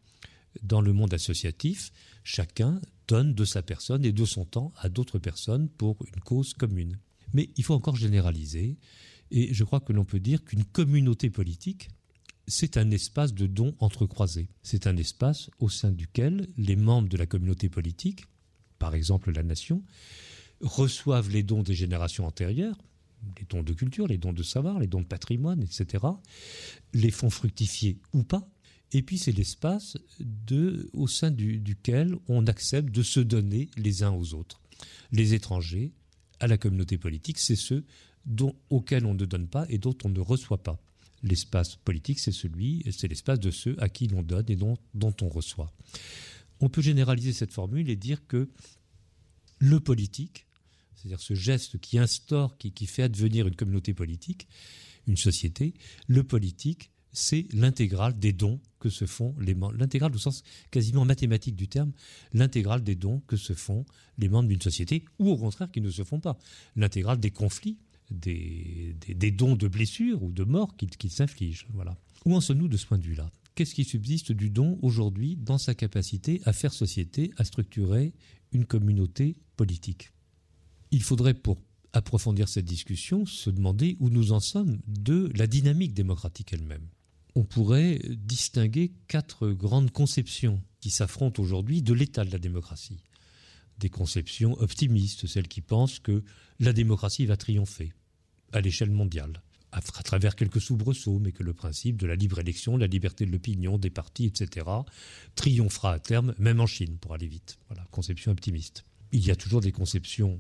[0.61, 1.91] Dans le monde associatif,
[2.23, 6.53] chacun donne de sa personne et de son temps à d'autres personnes pour une cause
[6.53, 6.99] commune.
[7.33, 8.77] Mais il faut encore généraliser,
[9.31, 11.89] et je crois que l'on peut dire qu'une communauté politique,
[12.47, 14.49] c'est un espace de dons entrecroisés.
[14.61, 18.25] C'est un espace au sein duquel les membres de la communauté politique,
[18.79, 19.83] par exemple la nation,
[20.61, 22.77] reçoivent les dons des générations antérieures,
[23.39, 26.05] les dons de culture, les dons de savoir, les dons de patrimoine, etc.,
[26.93, 28.47] les font fructifier ou pas.
[28.93, 29.97] Et puis c'est l'espace
[30.93, 34.61] au sein duquel on accepte de se donner les uns aux autres.
[35.11, 35.91] Les étrangers,
[36.39, 37.85] à la communauté politique, c'est ceux
[38.69, 40.79] auxquels on ne donne pas et dont on ne reçoit pas.
[41.23, 44.77] L'espace politique, c'est celui, c'est l'espace de ceux à qui l'on donne et dont,
[45.21, 45.73] on reçoit.
[46.59, 48.49] On peut généraliser cette formule et dire que
[49.59, 50.45] le politique,
[50.95, 54.47] c'est-à-dire ce geste qui instaure, qui fait advenir une communauté politique,
[55.07, 55.73] une société,
[56.07, 61.05] le politique, c'est l'intégrale des dons que se font les membres, l'intégrale au sens quasiment
[61.05, 61.93] mathématique du terme,
[62.33, 63.85] l'intégrale des dons que se font
[64.17, 66.37] les membres d'une société, ou au contraire qui ne se font pas,
[66.75, 67.77] l'intégrale des conflits,
[68.11, 71.67] des, dons de blessures ou de morts qu'ils s'infligent.
[71.73, 71.97] Voilà.
[72.25, 73.31] Où en sommes-nous de ce point de vue-là?
[73.55, 78.13] Qu'est-ce qui subsiste du don aujourd'hui dans sa capacité à faire société, à structurer
[78.51, 80.11] une communauté politique?
[80.91, 81.61] Il faudrait, pour
[81.93, 86.87] approfondir cette discussion, se demander où nous en sommes de la dynamique démocratique elle-même.
[87.35, 93.03] On pourrait distinguer quatre grandes conceptions qui s'affrontent aujourd'hui de l'état de la démocratie.
[93.79, 96.23] Des conceptions optimistes, celles qui pensent que
[96.59, 97.93] la démocratie va triompher
[98.51, 99.41] à l'échelle mondiale,
[99.71, 103.31] à travers quelques soubresauts, mais que le principe de la libre élection, la liberté de
[103.31, 104.67] l'opinion, des partis, etc.,
[105.35, 107.57] triomphera à terme, même en Chine, pour aller vite.
[107.67, 108.85] Voilà, conception optimiste.
[109.11, 110.39] Il y a toujours des conceptions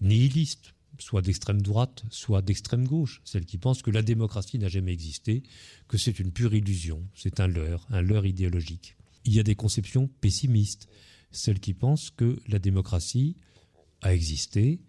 [0.00, 4.92] nihilistes, soit d'extrême droite, soit d'extrême gauche, celles qui pensent que la démocratie n'a jamais
[4.92, 5.42] existé,
[5.88, 8.96] que c'est une pure illusion, c'est un leurre, un leurre idéologique.
[9.24, 10.88] Il y a des conceptions pessimistes,
[11.30, 13.36] celles qui pensent que la démocratie
[14.02, 14.80] a existé,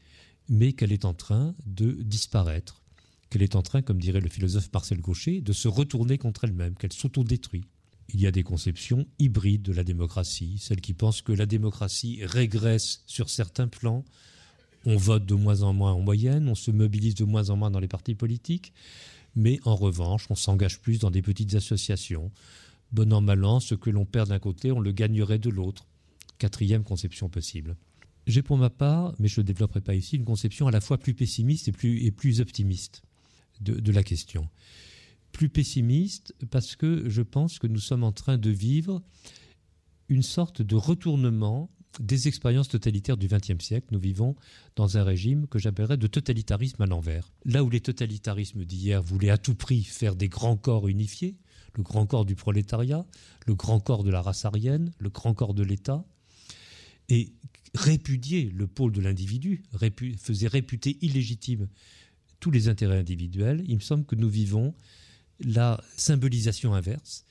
[0.50, 2.84] mais qu'elle est en train de disparaître,
[3.30, 6.76] qu'elle est en train, comme dirait le philosophe Marcel Gaucher, de se retourner contre elle-même,
[6.76, 7.66] qu'elle s'autodétruit.
[8.10, 12.24] Il y a des conceptions hybrides de la démocratie, celles qui pensent que la démocratie
[12.24, 14.06] régresse sur certains plans,
[14.88, 17.70] on vote de moins en moins en moyenne, on se mobilise de moins en moins
[17.70, 18.72] dans les partis politiques,
[19.36, 22.32] mais en revanche, on s'engage plus dans des petites associations.
[22.94, 25.86] Bon an, mal an, ce que l'on perd d'un côté, on le gagnerait de l'autre.
[26.38, 27.76] Quatrième conception possible.
[28.28, 30.98] J'ai pour ma part, mais je ne développerai pas ici, une conception à la fois
[30.98, 33.04] plus pessimiste et plus, optimiste
[33.60, 34.48] de la question.
[35.34, 39.02] Plus pessimiste parce que je pense que nous sommes en train de vivre
[40.08, 43.88] une sorte de retournement des expériences totalitaires du XXe siècle.
[43.92, 44.36] Nous vivons
[44.76, 47.32] dans un régime que j'appellerais de totalitarisme à l'envers.
[47.46, 51.36] Là où les totalitarismes d'hier voulaient à tout prix faire des grands corps unifiés,
[51.76, 53.06] le grand corps du prolétariat,
[53.46, 56.06] le grand corps de la race aryenne, le grand corps de l'État,
[57.10, 57.34] et
[57.74, 59.64] répudier le pôle de l'individu,
[60.18, 61.68] faisait réputer illégitime
[62.40, 64.74] tous les intérêts individuels, il me semble que nous vivons
[65.40, 67.26] la symbolisation inverse,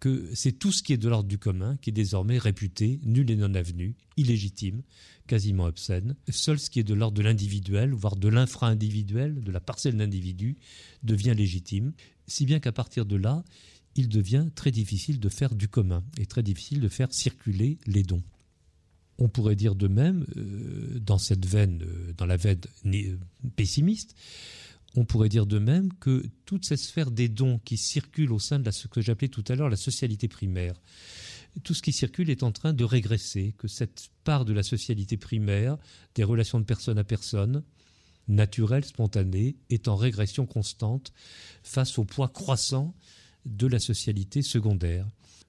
[0.00, 3.30] que c'est tout ce qui est de l'ordre du commun qui est désormais réputé nul
[3.30, 4.82] et non avenu, illégitime,
[5.26, 6.16] quasiment obscène.
[6.30, 10.56] Seul ce qui est de l'ordre de l'individuel, voire de l'infra-individuel, de la parcelle d'individu,
[11.02, 11.92] devient légitime,
[12.26, 13.44] si bien qu'à partir de là,
[13.94, 18.02] il devient très difficile de faire du commun et très difficile de faire circuler les
[18.02, 18.22] dons.
[19.18, 22.60] On pourrait dire de même, euh, dans cette veine, euh, dans la veine
[23.54, 24.16] pessimiste,
[24.96, 28.58] on pourrait dire de même que toute cette sphère des dons qui circule au sein
[28.58, 30.74] de ce que j'appelais tout à l'heure la socialité primaire,
[31.62, 35.16] tout ce qui circule est en train de régresser, que cette part de la socialité
[35.16, 35.78] primaire,
[36.14, 37.64] des relations de personne à personne,
[38.28, 41.12] naturelle, spontanée, est en régression constante
[41.62, 42.94] face au poids croissant
[43.46, 45.08] de la socialité secondaire.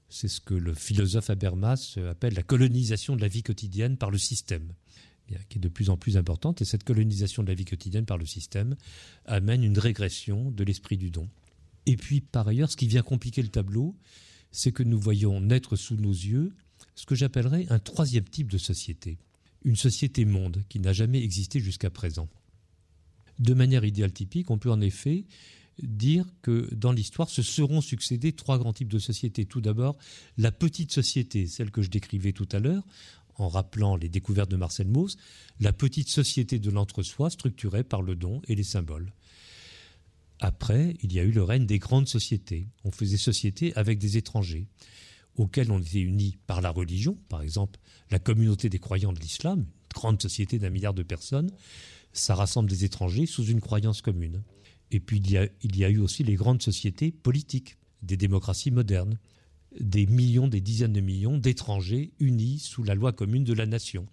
[0.10, 4.18] C'est ce que le philosophe Habermas appelle la colonisation de la vie quotidienne par le
[4.18, 4.74] système
[5.50, 8.18] qui est de plus en plus importante, et cette colonisation de la vie quotidienne par
[8.18, 8.76] le système
[9.26, 11.30] amène une régression de l'esprit du don.
[11.86, 13.96] Et puis, par ailleurs, ce qui vient compliquer le tableau,
[14.52, 16.54] c'est que nous voyons naître sous nos yeux
[16.96, 19.18] ce que j'appellerais un troisième type de société,
[19.64, 22.28] une société monde qui n'a jamais existé jusqu'à présent.
[23.40, 25.26] De manière idéale typique, on peut en effet
[25.82, 29.46] dire que dans l'histoire se seront succédés trois grands types de sociétés.
[29.46, 29.98] Tout d'abord,
[30.38, 32.84] la petite société, celle que je décrivais tout à l'heure,
[33.36, 35.18] en rappelant les découvertes de Marcel Mauss,
[35.60, 39.14] la petite société de l'entre-soi structurée par le don et les symboles.
[40.40, 42.68] Après, il y a eu le règne des grandes sociétés.
[42.84, 44.68] On faisait société avec des étrangers,
[45.36, 49.60] auxquels on était unis par la religion, par exemple la communauté des croyants de l'islam,
[49.60, 51.52] une grande société d'un milliard de personnes,
[52.12, 54.44] ça rassemble des étrangers sous une croyance commune.
[54.92, 58.18] Et puis il y a, il y a eu aussi les grandes sociétés politiques, des
[58.18, 59.18] démocraties modernes,
[59.80, 64.06] des millions, des dizaines de millions d'étrangers unis sous la loi commune de la nation,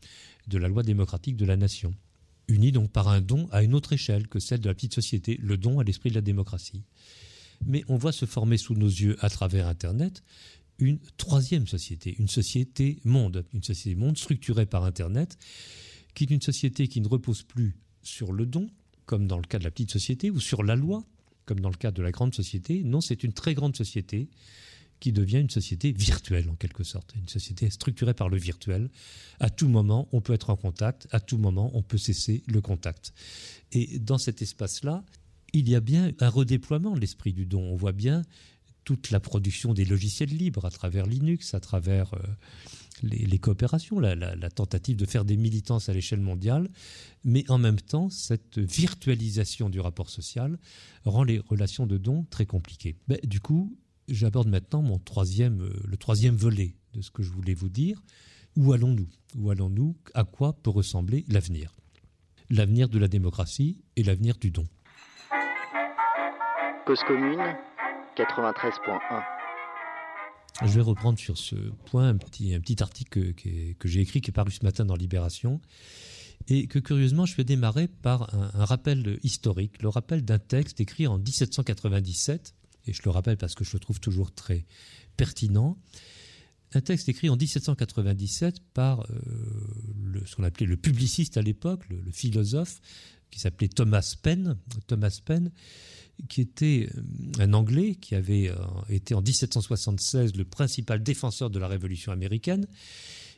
[0.47, 1.94] de la loi démocratique de la nation.
[2.49, 5.38] Unis donc par un don à une autre échelle que celle de la petite société,
[5.42, 6.83] le don à l'esprit de la démocratie.
[7.66, 10.23] Mais on voit se former sous nos yeux à travers Internet
[10.79, 15.37] une troisième société, une société monde, une société monde structurée par Internet,
[16.15, 18.71] qui est une société qui ne repose plus sur le don,
[19.04, 21.04] comme dans le cas de la petite société, ou sur la loi,
[21.46, 22.83] comme dans le cas de la grande société.
[22.85, 24.29] Non, c'est une très grande société
[25.01, 28.90] qui devient une société virtuelle en quelque sorte, une société structurée par le virtuel.
[29.40, 32.61] À tout moment, on peut être en contact, à tout moment, on peut cesser le
[32.61, 33.13] contact.
[33.73, 35.05] Et dans cet espace-là,
[35.53, 37.63] il y a bien un redéploiement de l'esprit du don.
[37.63, 38.23] On voit bien
[38.85, 42.21] toute la production des logiciels libres à travers Linux, à travers euh,
[43.03, 46.69] les, coopérations, la, tentative de faire des militances à l'échelle mondiale,
[47.25, 50.59] mais en même temps, cette virtualisation du rapport social
[51.05, 52.96] rend les relations de dons très compliquées.
[53.09, 53.77] Ben, du coup,
[54.09, 58.02] j'aborde maintenant mon troisième, euh, le troisième volet de ce que je voulais vous dire.
[58.56, 59.09] Où allons-nous?
[59.37, 59.96] Où allons-nous?
[60.15, 61.75] À quoi peut ressembler l'avenir?
[62.50, 64.65] L'avenir de la démocratie et l'avenir du don.
[66.87, 67.54] Cause commune
[68.17, 69.23] 93.1
[70.65, 71.54] je vais reprendre sur ce
[71.87, 74.85] point un petit, un petit article que, que, j'ai écrit qui est paru ce matin
[74.85, 75.61] dans Libération
[76.48, 80.81] et que curieusement je vais démarrer par un, un rappel historique, le rappel d'un texte
[80.81, 82.54] écrit en 1797,
[82.88, 84.64] et je le rappelle parce que je le trouve toujours très
[85.16, 85.78] pertinent,
[86.74, 92.00] un texte écrit en 1797 par euh, ce qu'on appelait le publiciste à l'époque, le,
[92.00, 92.80] le, philosophe,
[93.30, 95.50] qui s'appelait Thomas Penn, Thomas Penn,
[96.28, 98.56] qui était euh, un Anglais qui avait euh,
[98.88, 102.66] été en 1776 le principal défenseur de la Révolution américaine,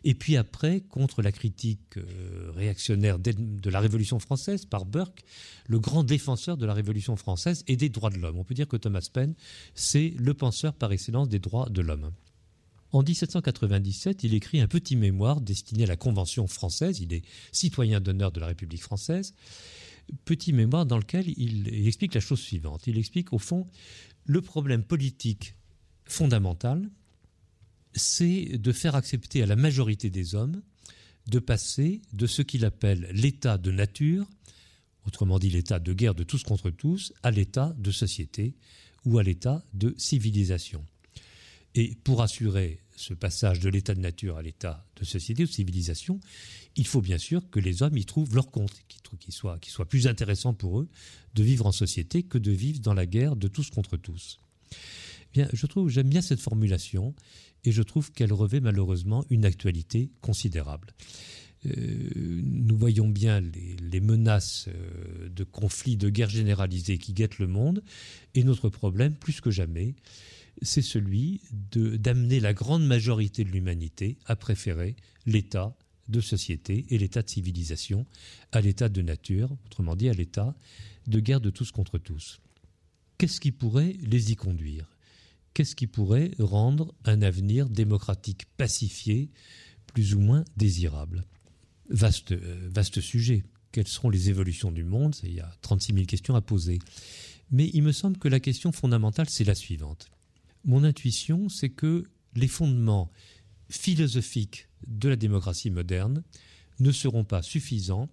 [0.05, 5.24] et puis après, contre la critique euh, réactionnaire de la Révolution française par Burke,
[5.66, 8.38] le grand défenseur de la Révolution française et des droits de l'homme.
[8.38, 9.34] On peut dire que Thomas Paine,
[9.74, 12.12] c'est le penseur par excellence des droits de l'homme.
[12.92, 16.98] En 1797, il écrit un petit mémoire destiné à la Convention française.
[17.01, 17.22] Il est
[17.53, 19.34] citoyen d'honneur de la République française
[20.24, 22.86] petit mémoire dans lequel il, explique la chose suivante.
[22.86, 23.66] Il explique au fond
[24.24, 25.55] le problème politique
[26.05, 26.88] fondamental,
[27.95, 30.62] c'est de faire accepter à la majorité des hommes
[31.26, 34.28] de passer de ce qu'il appelle l'état de nature,
[35.07, 38.55] autrement dit l'état de guerre de tous contre tous, à l'état de société
[39.05, 40.84] ou à l'état de civilisation.
[41.74, 45.53] Et pour assurer ce passage de l'état de nature à l'état de société ou de
[45.53, 46.20] civilisation,
[46.76, 48.72] il faut bien sûr que les hommes y trouvent leur compte,
[49.18, 50.88] qu'il soit, plus intéressant pour eux
[51.34, 54.41] de vivre en société que de vivre dans la guerre de tous contre tous.
[55.32, 57.14] Bien, je trouve, j'aime bien cette formulation
[57.65, 60.89] et je trouve qu'elle revêt malheureusement une actualité considérable.
[61.67, 67.47] Euh, nous voyons bien les, menaces euh, de conflits, de guerres généralisées qui guettent le
[67.47, 67.83] monde,
[68.35, 69.95] et notre problème, plus que jamais,
[70.63, 71.43] c'est celui
[71.73, 74.97] d'amener la grande majorité de l'humanité à préférer
[75.27, 75.77] l'état
[76.09, 78.07] de société et l'état de civilisation
[78.53, 80.55] à l'état de nature, autrement dit à l'état
[81.07, 82.41] de guerre de tous contre tous.
[83.17, 84.91] Qu'est-ce qui pourrait les y conduire?
[85.55, 89.30] Qu'est-ce qui pourrait rendre un avenir démocratique pacifié
[89.86, 91.26] plus ou moins désirable?
[91.88, 93.44] Vaste, euh, vaste sujet.
[93.72, 95.16] Quelles seront les évolutions du monde?
[95.22, 96.78] Il y a 36 000 questions à poser.
[97.51, 100.11] Mais il me semble que la question fondamentale, c'est la suivante.
[100.64, 103.11] Mon intuition, c'est que les fondements
[103.68, 106.22] philosophiques de la démocratie moderne
[106.78, 108.09] ne seront pas suffisants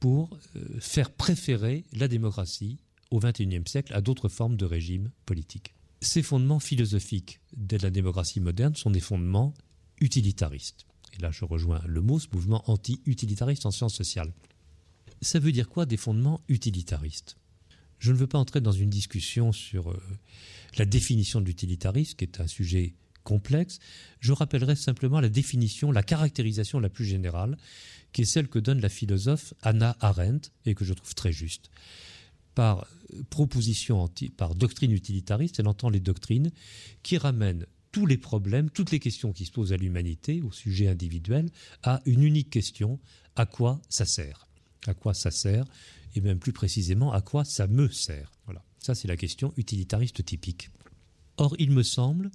[0.00, 2.78] pour euh, faire préférer la démocratie
[3.10, 5.74] au XXIe siècle à d'autres formes de régime politique.
[6.02, 9.54] Ces fondements philosophiques de la démocratie moderne sont des fondements
[10.00, 10.84] utilitaristes.
[11.16, 14.32] Et là, je rejoins le mot, ce mouvement anti-utilitariste en sciences sociales.
[15.20, 17.36] Ça veut dire quoi des fondements utilitaristes?
[18.00, 20.02] Je ne veux pas entrer dans une discussion sur euh,
[20.76, 23.78] la définition de l'utilitarisme, qui est un sujet complexe,
[24.18, 27.56] je rappellerai simplement la définition, la caractérisation la plus générale,
[28.12, 31.70] qui est celle que donne la philosophe Anna Arendt, et que je trouve très juste.
[32.54, 32.86] Par
[33.30, 36.50] proposition, par doctrine utilitariste, elle entend les doctrines
[37.02, 40.88] qui ramènent tous les problèmes, toutes les questions qui se posent à l'humanité, au sujet
[40.88, 41.50] individuel,
[41.82, 42.98] à une unique question
[43.36, 44.48] à quoi ça sert?
[44.86, 45.64] À quoi ça sert?
[46.14, 48.32] Et même plus précisément, à quoi ça me sert?
[48.46, 48.64] Voilà.
[48.78, 50.70] Ça, c'est la question utilitariste typique.
[51.36, 52.30] Or, il me semble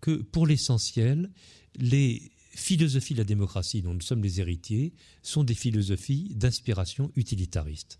[0.00, 1.30] que pour l'essentiel,
[1.76, 4.92] les philosophies de la démocratie dont nous sommes les héritiers
[5.22, 7.98] sont des philosophies d'inspiration utilitariste.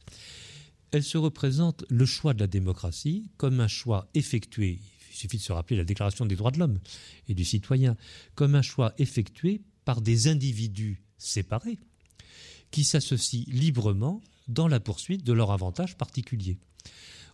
[0.93, 4.79] Elles se représentent le choix de la démocratie comme un choix effectué,
[5.13, 6.79] il suffit de se rappeler la Déclaration des droits de l'homme
[7.29, 7.97] et du citoyen,
[8.35, 11.79] comme un choix effectué par des individus séparés
[12.71, 16.59] qui s'associent librement dans la poursuite de leur avantage particulier.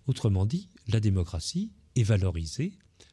[0.06, 2.72] Autrement dit, la démocratie est valorisée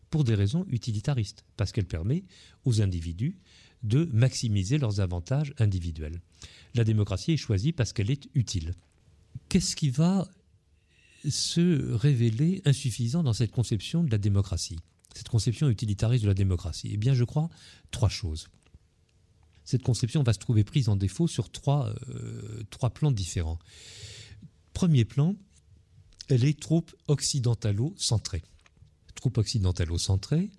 [0.09, 2.23] pour des raisons utilitaristes, parce qu'elle permet
[2.65, 3.37] aux individus
[3.83, 6.21] de maximiser leurs avantages individuels.
[6.73, 8.73] La démocratie est choisie parce qu'elle est utile.
[9.55, 10.27] Qu'est-ce qui va
[11.29, 14.79] se révéler insuffisant dans cette conception de la démocratie,
[15.13, 16.89] cette conception utilitariste de la démocratie?
[16.91, 17.49] Eh bien, je crois
[17.89, 18.49] trois choses.
[19.63, 23.57] Cette conception va se trouver prise en défaut sur trois, euh, trois plans différents.
[24.73, 25.37] Premier plan,
[26.27, 28.43] elle est trop occidentalo-centrée.
[29.15, 30.51] Trop occidentalo-centrée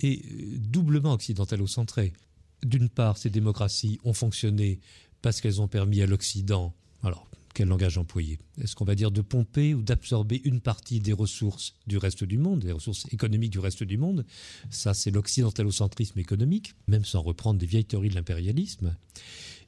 [0.00, 2.14] et euh, doublement occidentalo-centrée.
[2.62, 4.80] D'une part, ces démocraties ont fonctionné
[5.20, 9.22] parce qu'elles ont permis à l'Occident, alors quel langage employer Est-ce qu'on va dire de
[9.22, 13.58] pomper ou d'absorber une partie des ressources du reste du monde, des ressources économiques du
[13.58, 14.24] reste du monde?
[14.70, 18.96] Ça, c'est l'occidentalocentrisme économique, même sans reprendre des vieilles théories de l'impérialisme.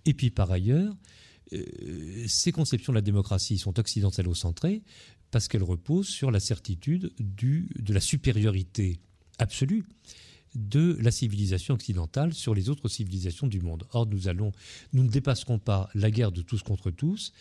[0.04, 0.94] Et puis par ailleurs,
[1.52, 1.64] euh,
[2.28, 4.82] ces conceptions de la démocratie sont occidentalocentrées
[5.30, 9.00] parce qu'elles reposent sur la certitude de la supériorité
[9.38, 9.84] absolue
[10.54, 13.86] de la civilisation occidentale sur les autres civilisations du monde.
[13.92, 14.52] Or, nous,
[14.92, 17.32] ne dépasserons pas la guerre de tous contre tous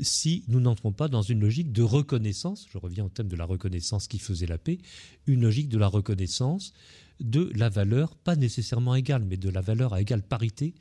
[0.00, 3.44] si nous n'entrons pas dans une logique de reconnaissance, je reviens au thème de la
[3.44, 4.78] reconnaissance qui faisait la paix,
[5.26, 6.72] une logique de la reconnaissance
[7.20, 10.74] de la valeur, pas nécessairement égale, mais de la valeur à égale parité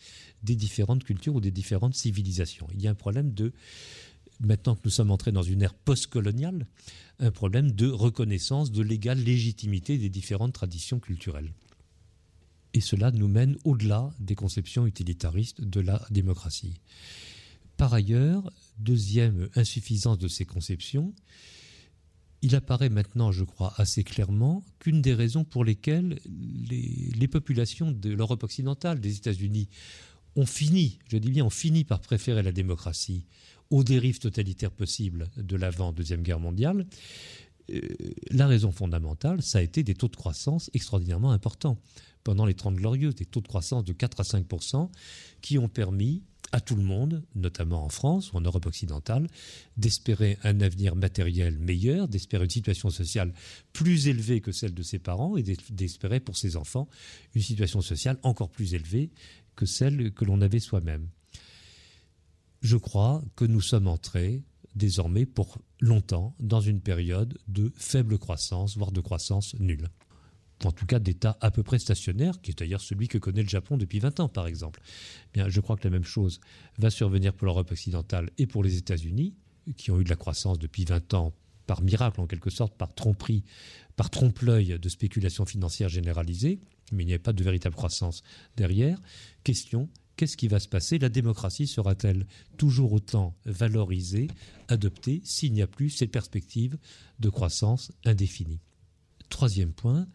[0.43, 2.67] des différentes cultures ou des différentes civilisations.
[2.73, 3.51] Il y a un problème de,
[4.39, 6.65] maintenant que nous sommes entrés dans une ère postcoloniale,
[7.19, 11.51] un problème de reconnaissance de l'égale légitimité des différentes traditions culturelles
[12.73, 16.79] et cela nous mène au-delà des conceptions utilitaristes de la démocratie.
[17.77, 21.13] Par ailleurs, deuxième insuffisance de ces conceptions,
[22.41, 26.19] il apparaît maintenant, je crois, assez clairement qu'une des raisons pour lesquelles
[26.69, 29.69] les, populations de l'Europe occidentale, des États-Unis,
[30.35, 33.25] ont fini, je dis bien, ont fini par préférer la démocratie
[33.69, 36.85] aux dérives totalitaires possibles de l'avant-deuxième guerre mondiale,
[38.31, 41.77] la raison fondamentale, ça a été des taux de croissance extraordinairement importants
[42.23, 44.89] pendant les Trente Glorieuses, des taux de croissance de 4 à 5%
[45.41, 49.27] qui ont permis à tout le monde, notamment en France ou en Europe occidentale,
[49.77, 53.33] d'espérer un avenir matériel meilleur, d'espérer une situation sociale
[53.71, 56.87] plus élevée que celle de ses parents et d'espérer pour ses enfants
[57.35, 59.11] une situation sociale encore plus élevée
[59.55, 61.07] que celle que l'on avait soi-même.
[62.61, 64.41] Je crois que nous sommes entrés
[64.75, 69.89] désormais pour longtemps dans une période de faible croissance, voire de croissance nulle
[70.65, 73.49] en tout cas d'état à peu près stationnaire, qui est d'ailleurs celui que connaît le
[73.49, 74.81] Japon depuis 20 ans, par exemple.
[75.33, 76.39] Bien, je crois que la même chose
[76.77, 79.35] va survenir pour l'Europe occidentale et pour les États-Unis,
[79.77, 81.33] qui ont eu de la croissance depuis 20 ans
[81.67, 83.43] par miracle, en quelque sorte, par tromperie,
[83.95, 86.59] par trompe-l'œil de spéculation financière généralisée,
[86.91, 88.23] mais il n'y avait pas de véritable croissance
[88.57, 88.99] derrière.
[89.43, 89.87] Question
[90.19, 90.99] qu'est-ce qui va se passer?
[90.99, 94.27] La démocratie sera-t-elle toujours autant valorisée,
[94.67, 96.77] adoptée, s'il n'y a plus cette perspective
[97.21, 98.59] de croissance indéfinie?
[99.29, 100.09] Troisième point,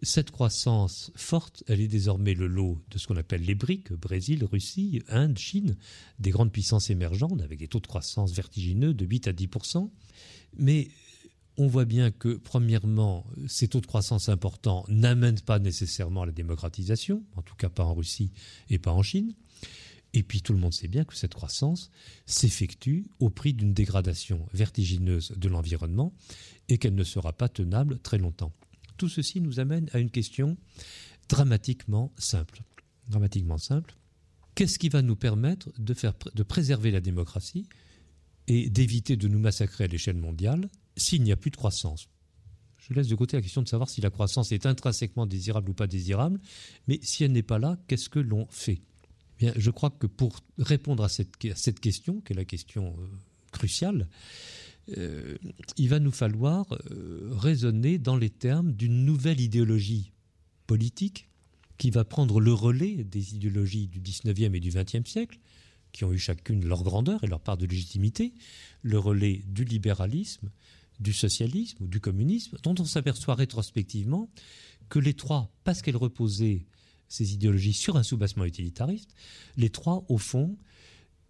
[0.00, 4.44] cette croissance forte, elle est désormais le lot de ce qu'on appelle les briques, Brésil,
[4.44, 5.76] Russie, Inde, Chine,
[6.20, 9.90] des grandes puissances émergentes avec des taux de croissance vertigineux de 8 à 10%
[10.56, 10.86] Mais
[11.56, 16.32] on voit bien que, premièrement, ces taux de croissance importants n'amènent pas nécessairement à la
[16.32, 18.30] démocratisation, en tout cas pas en Russie
[18.70, 19.34] et pas en Chine.
[20.14, 21.90] Et puis tout le monde sait bien que cette croissance
[22.26, 26.14] s'effectue au prix d'une dégradation vertigineuse de l'environnement
[26.68, 28.52] et qu'elle ne sera pas tenable très longtemps
[28.98, 30.58] tout ceci nous amène à une question
[31.30, 32.62] dramatiquement simple.
[33.08, 33.96] Dramatiquement simple.
[34.54, 35.94] Qu'est-ce qui va nous permettre de,
[36.34, 37.66] de préserver la démocratie
[38.48, 42.08] et d'éviter de nous massacrer à l'échelle mondiale s'il n'y a plus de croissance?
[42.78, 45.74] Je laisse de côté la question de savoir si la croissance est intrinsèquement désirable ou
[45.74, 46.40] pas désirable,
[46.86, 48.80] mais si elle n'est pas là, qu'est-ce que l'on fait?
[49.40, 51.36] Je crois que pour répondre à cette,
[51.80, 53.06] question, qui est la question euh,
[53.52, 54.08] cruciale,
[54.96, 55.36] euh,
[55.76, 60.12] il va nous falloir euh, raisonner dans les termes d'une nouvelle idéologie
[60.66, 61.28] politique
[61.76, 65.38] qui va prendre le relais des idéologies du XIXe et du XXe siècle,
[65.92, 68.34] qui ont eu chacune leur grandeur et leur part de légitimité,
[68.82, 70.50] le relais du libéralisme,
[71.00, 74.28] du socialisme ou du communisme, dont on s'aperçoit rétrospectivement
[74.88, 76.66] que les trois, parce qu'elles reposaient
[77.08, 79.14] ces idéologies sur un soubassement utilitariste,
[79.56, 80.56] les trois, au fond,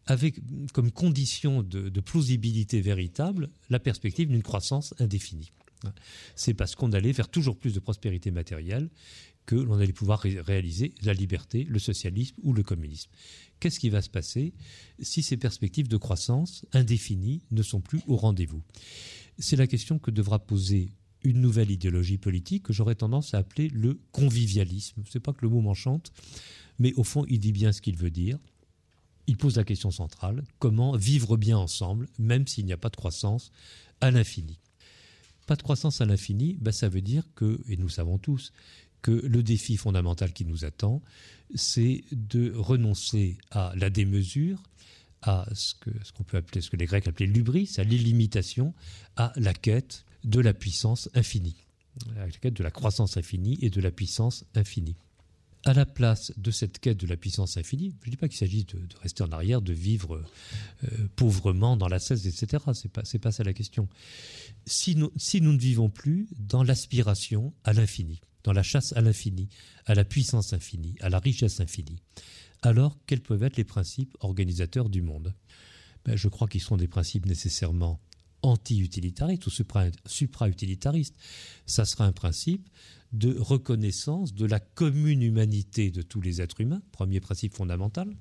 [0.06, 0.40] avec
[0.72, 5.52] comme condition de, plausibilité véritable la perspective d'une croissance indéfinie.
[6.34, 8.88] C'est parce qu'on allait vers toujours plus de prospérité matérielle
[9.46, 13.10] que l'on allait pouvoir réaliser la liberté, le socialisme ou le communisme.
[13.60, 14.52] Qu'est-ce qui va se passer
[15.00, 18.62] si ces perspectives de croissance indéfinies ne sont plus au rendez-vous?
[19.38, 20.90] C'est la question que devra poser
[21.24, 25.02] une nouvelle idéologie politique que j'aurais tendance à appeler le convivialisme.
[25.08, 26.12] Ce n'est pas que le mot m'enchante,
[26.78, 28.38] mais au fond, il dit bien ce qu'il veut dire
[29.28, 32.96] il pose la question centrale, comment vivre bien ensemble, même s'il n'y a pas de
[32.96, 33.52] croissance
[34.00, 34.58] à l'infini.
[35.46, 38.52] Pas de croissance à l'infini, ben ça veut dire que, et nous savons tous,
[39.02, 41.02] que le défi fondamental qui nous attend,
[41.54, 44.62] c'est de renoncer à la démesure,
[45.20, 45.74] à ce
[46.14, 48.72] qu'on peut appeler, ce que les Grecs appelaient l'ubris, à l'illimitation,
[49.16, 51.66] à la quête de la puissance infinie,
[52.42, 54.96] de la croissance infinie et de la puissance infinie
[55.64, 58.38] à la place de cette quête de la puissance infinie, je ne dis pas qu'il
[58.38, 60.22] s'agit de, rester en arrière, de vivre
[60.84, 62.62] euh, pauvrement dans la cesse, etc.
[62.72, 63.88] Ce n'est pas, pas ça la question.
[64.66, 69.00] Si nous, si nous ne vivons plus dans l'aspiration à l'infini, dans la chasse à
[69.00, 69.48] l'infini,
[69.86, 72.02] à la puissance infinie, à la richesse infinie,
[72.62, 75.34] alors quels peuvent être les principes organisateurs du monde?
[76.04, 78.00] Ben, je crois qu'ils sont des principes nécessairement
[78.42, 81.16] anti-utilitaristes ou supra-utilitaristes.
[81.66, 82.68] Ça sera un principe
[83.12, 88.14] de reconnaissance de la commune humanité de tous les êtres humains, premier principe fondamental,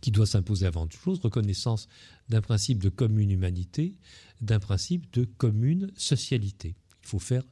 [0.00, 1.88] qui doit s'imposer avant toute chose, reconnaissance
[2.28, 3.94] d'un principe de commune humanité,
[4.40, 6.76] d'un principe de commune socialité.
[7.02, 7.42] Il faut faire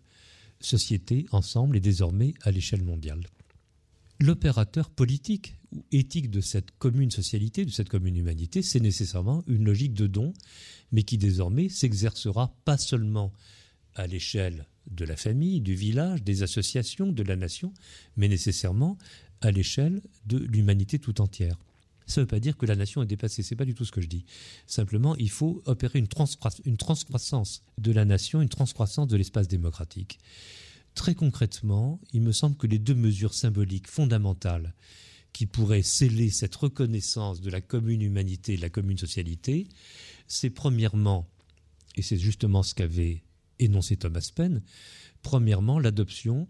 [0.61, 3.27] société ensemble et désormais à l'échelle mondiale.
[4.19, 9.65] L'opérateur politique ou éthique de cette commune socialité, de cette commune humanité, c'est nécessairement une
[9.65, 10.33] logique de don,
[10.91, 13.33] mais qui désormais s'exercera pas seulement
[13.95, 17.75] à l'échelle de la famille, du village, des associations, de la nation,
[18.17, 18.97] mais nécessairement
[19.41, 21.59] à l'échelle de l'humanité tout entière.
[22.07, 23.85] Ça ne veut pas dire que la nation est dépassée, ce n'est pas du tout
[23.85, 24.25] ce que je dis.
[24.67, 26.07] Simplement, il faut opérer une,
[26.65, 30.21] une transcroissance de la nation, une transcroissance de l'espace démocratique.
[30.97, 34.75] Très concrètement, il me semble que les deux mesures symboliques fondamentales
[35.35, 39.69] qui pourraient sceller cette reconnaissance de la commune humanité de la commune socialité,
[40.27, 41.29] c'est premièrement,
[41.97, 43.23] et c'est justement ce qu'avait
[43.59, 44.63] énoncé Thomas Paine,
[45.23, 46.49] premièrement l'adoption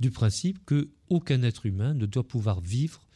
[0.00, 3.06] du principe que aucun être humain ne doit pouvoir vivre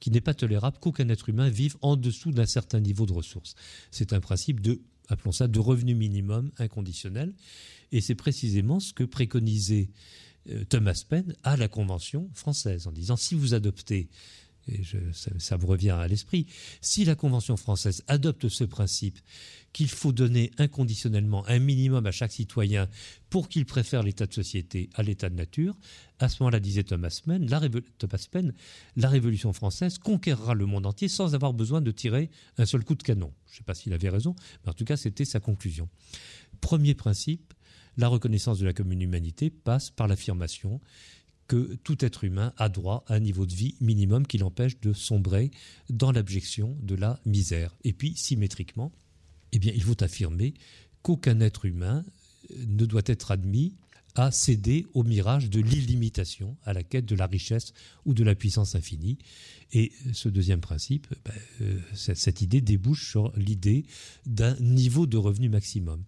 [0.00, 3.54] qu'il n'est pas tolérable qu'aucun être humain vive en dessous d'un certain niveau de ressources.
[3.90, 7.34] C'est un principe de, appelons ça, de revenu minimum inconditionnel.
[7.92, 9.88] Et c'est précisément ce que préconisait
[10.68, 14.08] Thomas Paine à la Convention française, en disant si vous adoptez
[14.68, 14.82] et
[15.12, 16.46] ça, me revient à l'esprit,
[16.80, 19.18] si la Convention française adopte ce principe
[19.72, 22.88] qu'il faut donner inconditionnellement un minimum à chaque citoyen
[23.30, 25.76] pour qu'il préfère l'état de société à l'état de nature,
[26.18, 27.60] à ce moment-là, disait Thomas Paine, la,
[27.98, 28.54] Thomas Paine,
[28.96, 32.94] la Révolution française conquérera le monde entier sans avoir besoin de tirer un seul coup
[32.94, 33.32] de canon.
[33.46, 34.34] Je ne sais pas s'il avait raison,
[34.64, 35.88] mais en tout cas, c'était sa conclusion.
[36.60, 37.54] Premier principe,
[37.96, 40.80] la reconnaissance de la commune humanité passe par l'affirmation
[41.48, 44.92] que tout être humain a droit à un niveau de vie minimum qui l'empêche de
[44.92, 45.50] sombrer
[45.88, 47.76] dans l'abjection de la misère.
[47.84, 48.92] Et puis, symétriquement,
[49.52, 50.54] eh bien, il faut affirmer
[51.02, 52.04] qu'aucun être humain
[52.66, 53.76] ne doit être admis
[54.16, 57.74] à céder au mirage de l'illimitation, à la quête de la richesse
[58.06, 59.18] ou de la puissance infinie.
[59.72, 63.84] Et ce deuxième principe, ben, euh, cette idée débouche sur l'idée
[64.24, 66.02] d'un niveau de revenu maximum.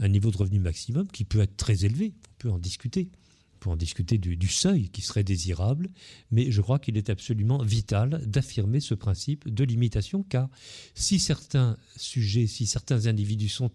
[0.00, 3.08] Un niveau de revenu maximum qui peut être très élevé, on peut en discuter.
[3.60, 5.88] Pour en discuter du, seuil qui serait désirable,
[6.30, 10.50] mais je crois qu'il est absolument vital d'affirmer ce principe de limitation, car
[10.94, 13.70] si certains sujets, si certains individus sont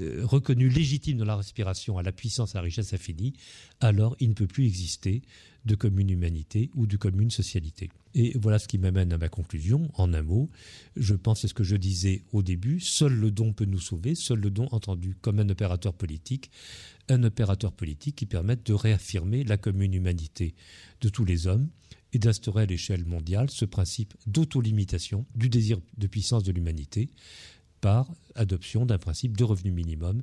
[0.00, 3.32] euh, reconnus légitimes dans la respiration à la puissance, à la richesse infinie,
[3.80, 5.22] alors il ne peut plus exister
[5.64, 7.90] de commune humanité ou de commune socialité.
[8.14, 9.90] Et voilà ce qui m'amène à ma conclusion.
[9.94, 10.50] En un mot,
[10.96, 14.14] je pense, c'est ce que je disais au début, seul le don peut nous sauver,
[14.14, 16.50] seul le don entendu comme un opérateur politique,
[17.08, 20.54] un opérateur politique qui permette de réaffirmer la commune humanité
[21.00, 21.68] de tous les hommes
[22.12, 27.10] et d'instaurer à l'échelle mondiale ce principe d'autolimitation du désir de puissance de l'humanité
[27.80, 30.22] par adoption d'un principe de revenu minimum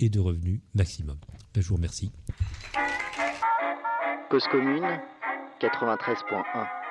[0.00, 1.18] et de revenu maximum.
[1.54, 2.10] Ben, je vous remercie.
[4.28, 5.00] Cause commune
[5.60, 6.85] 93.1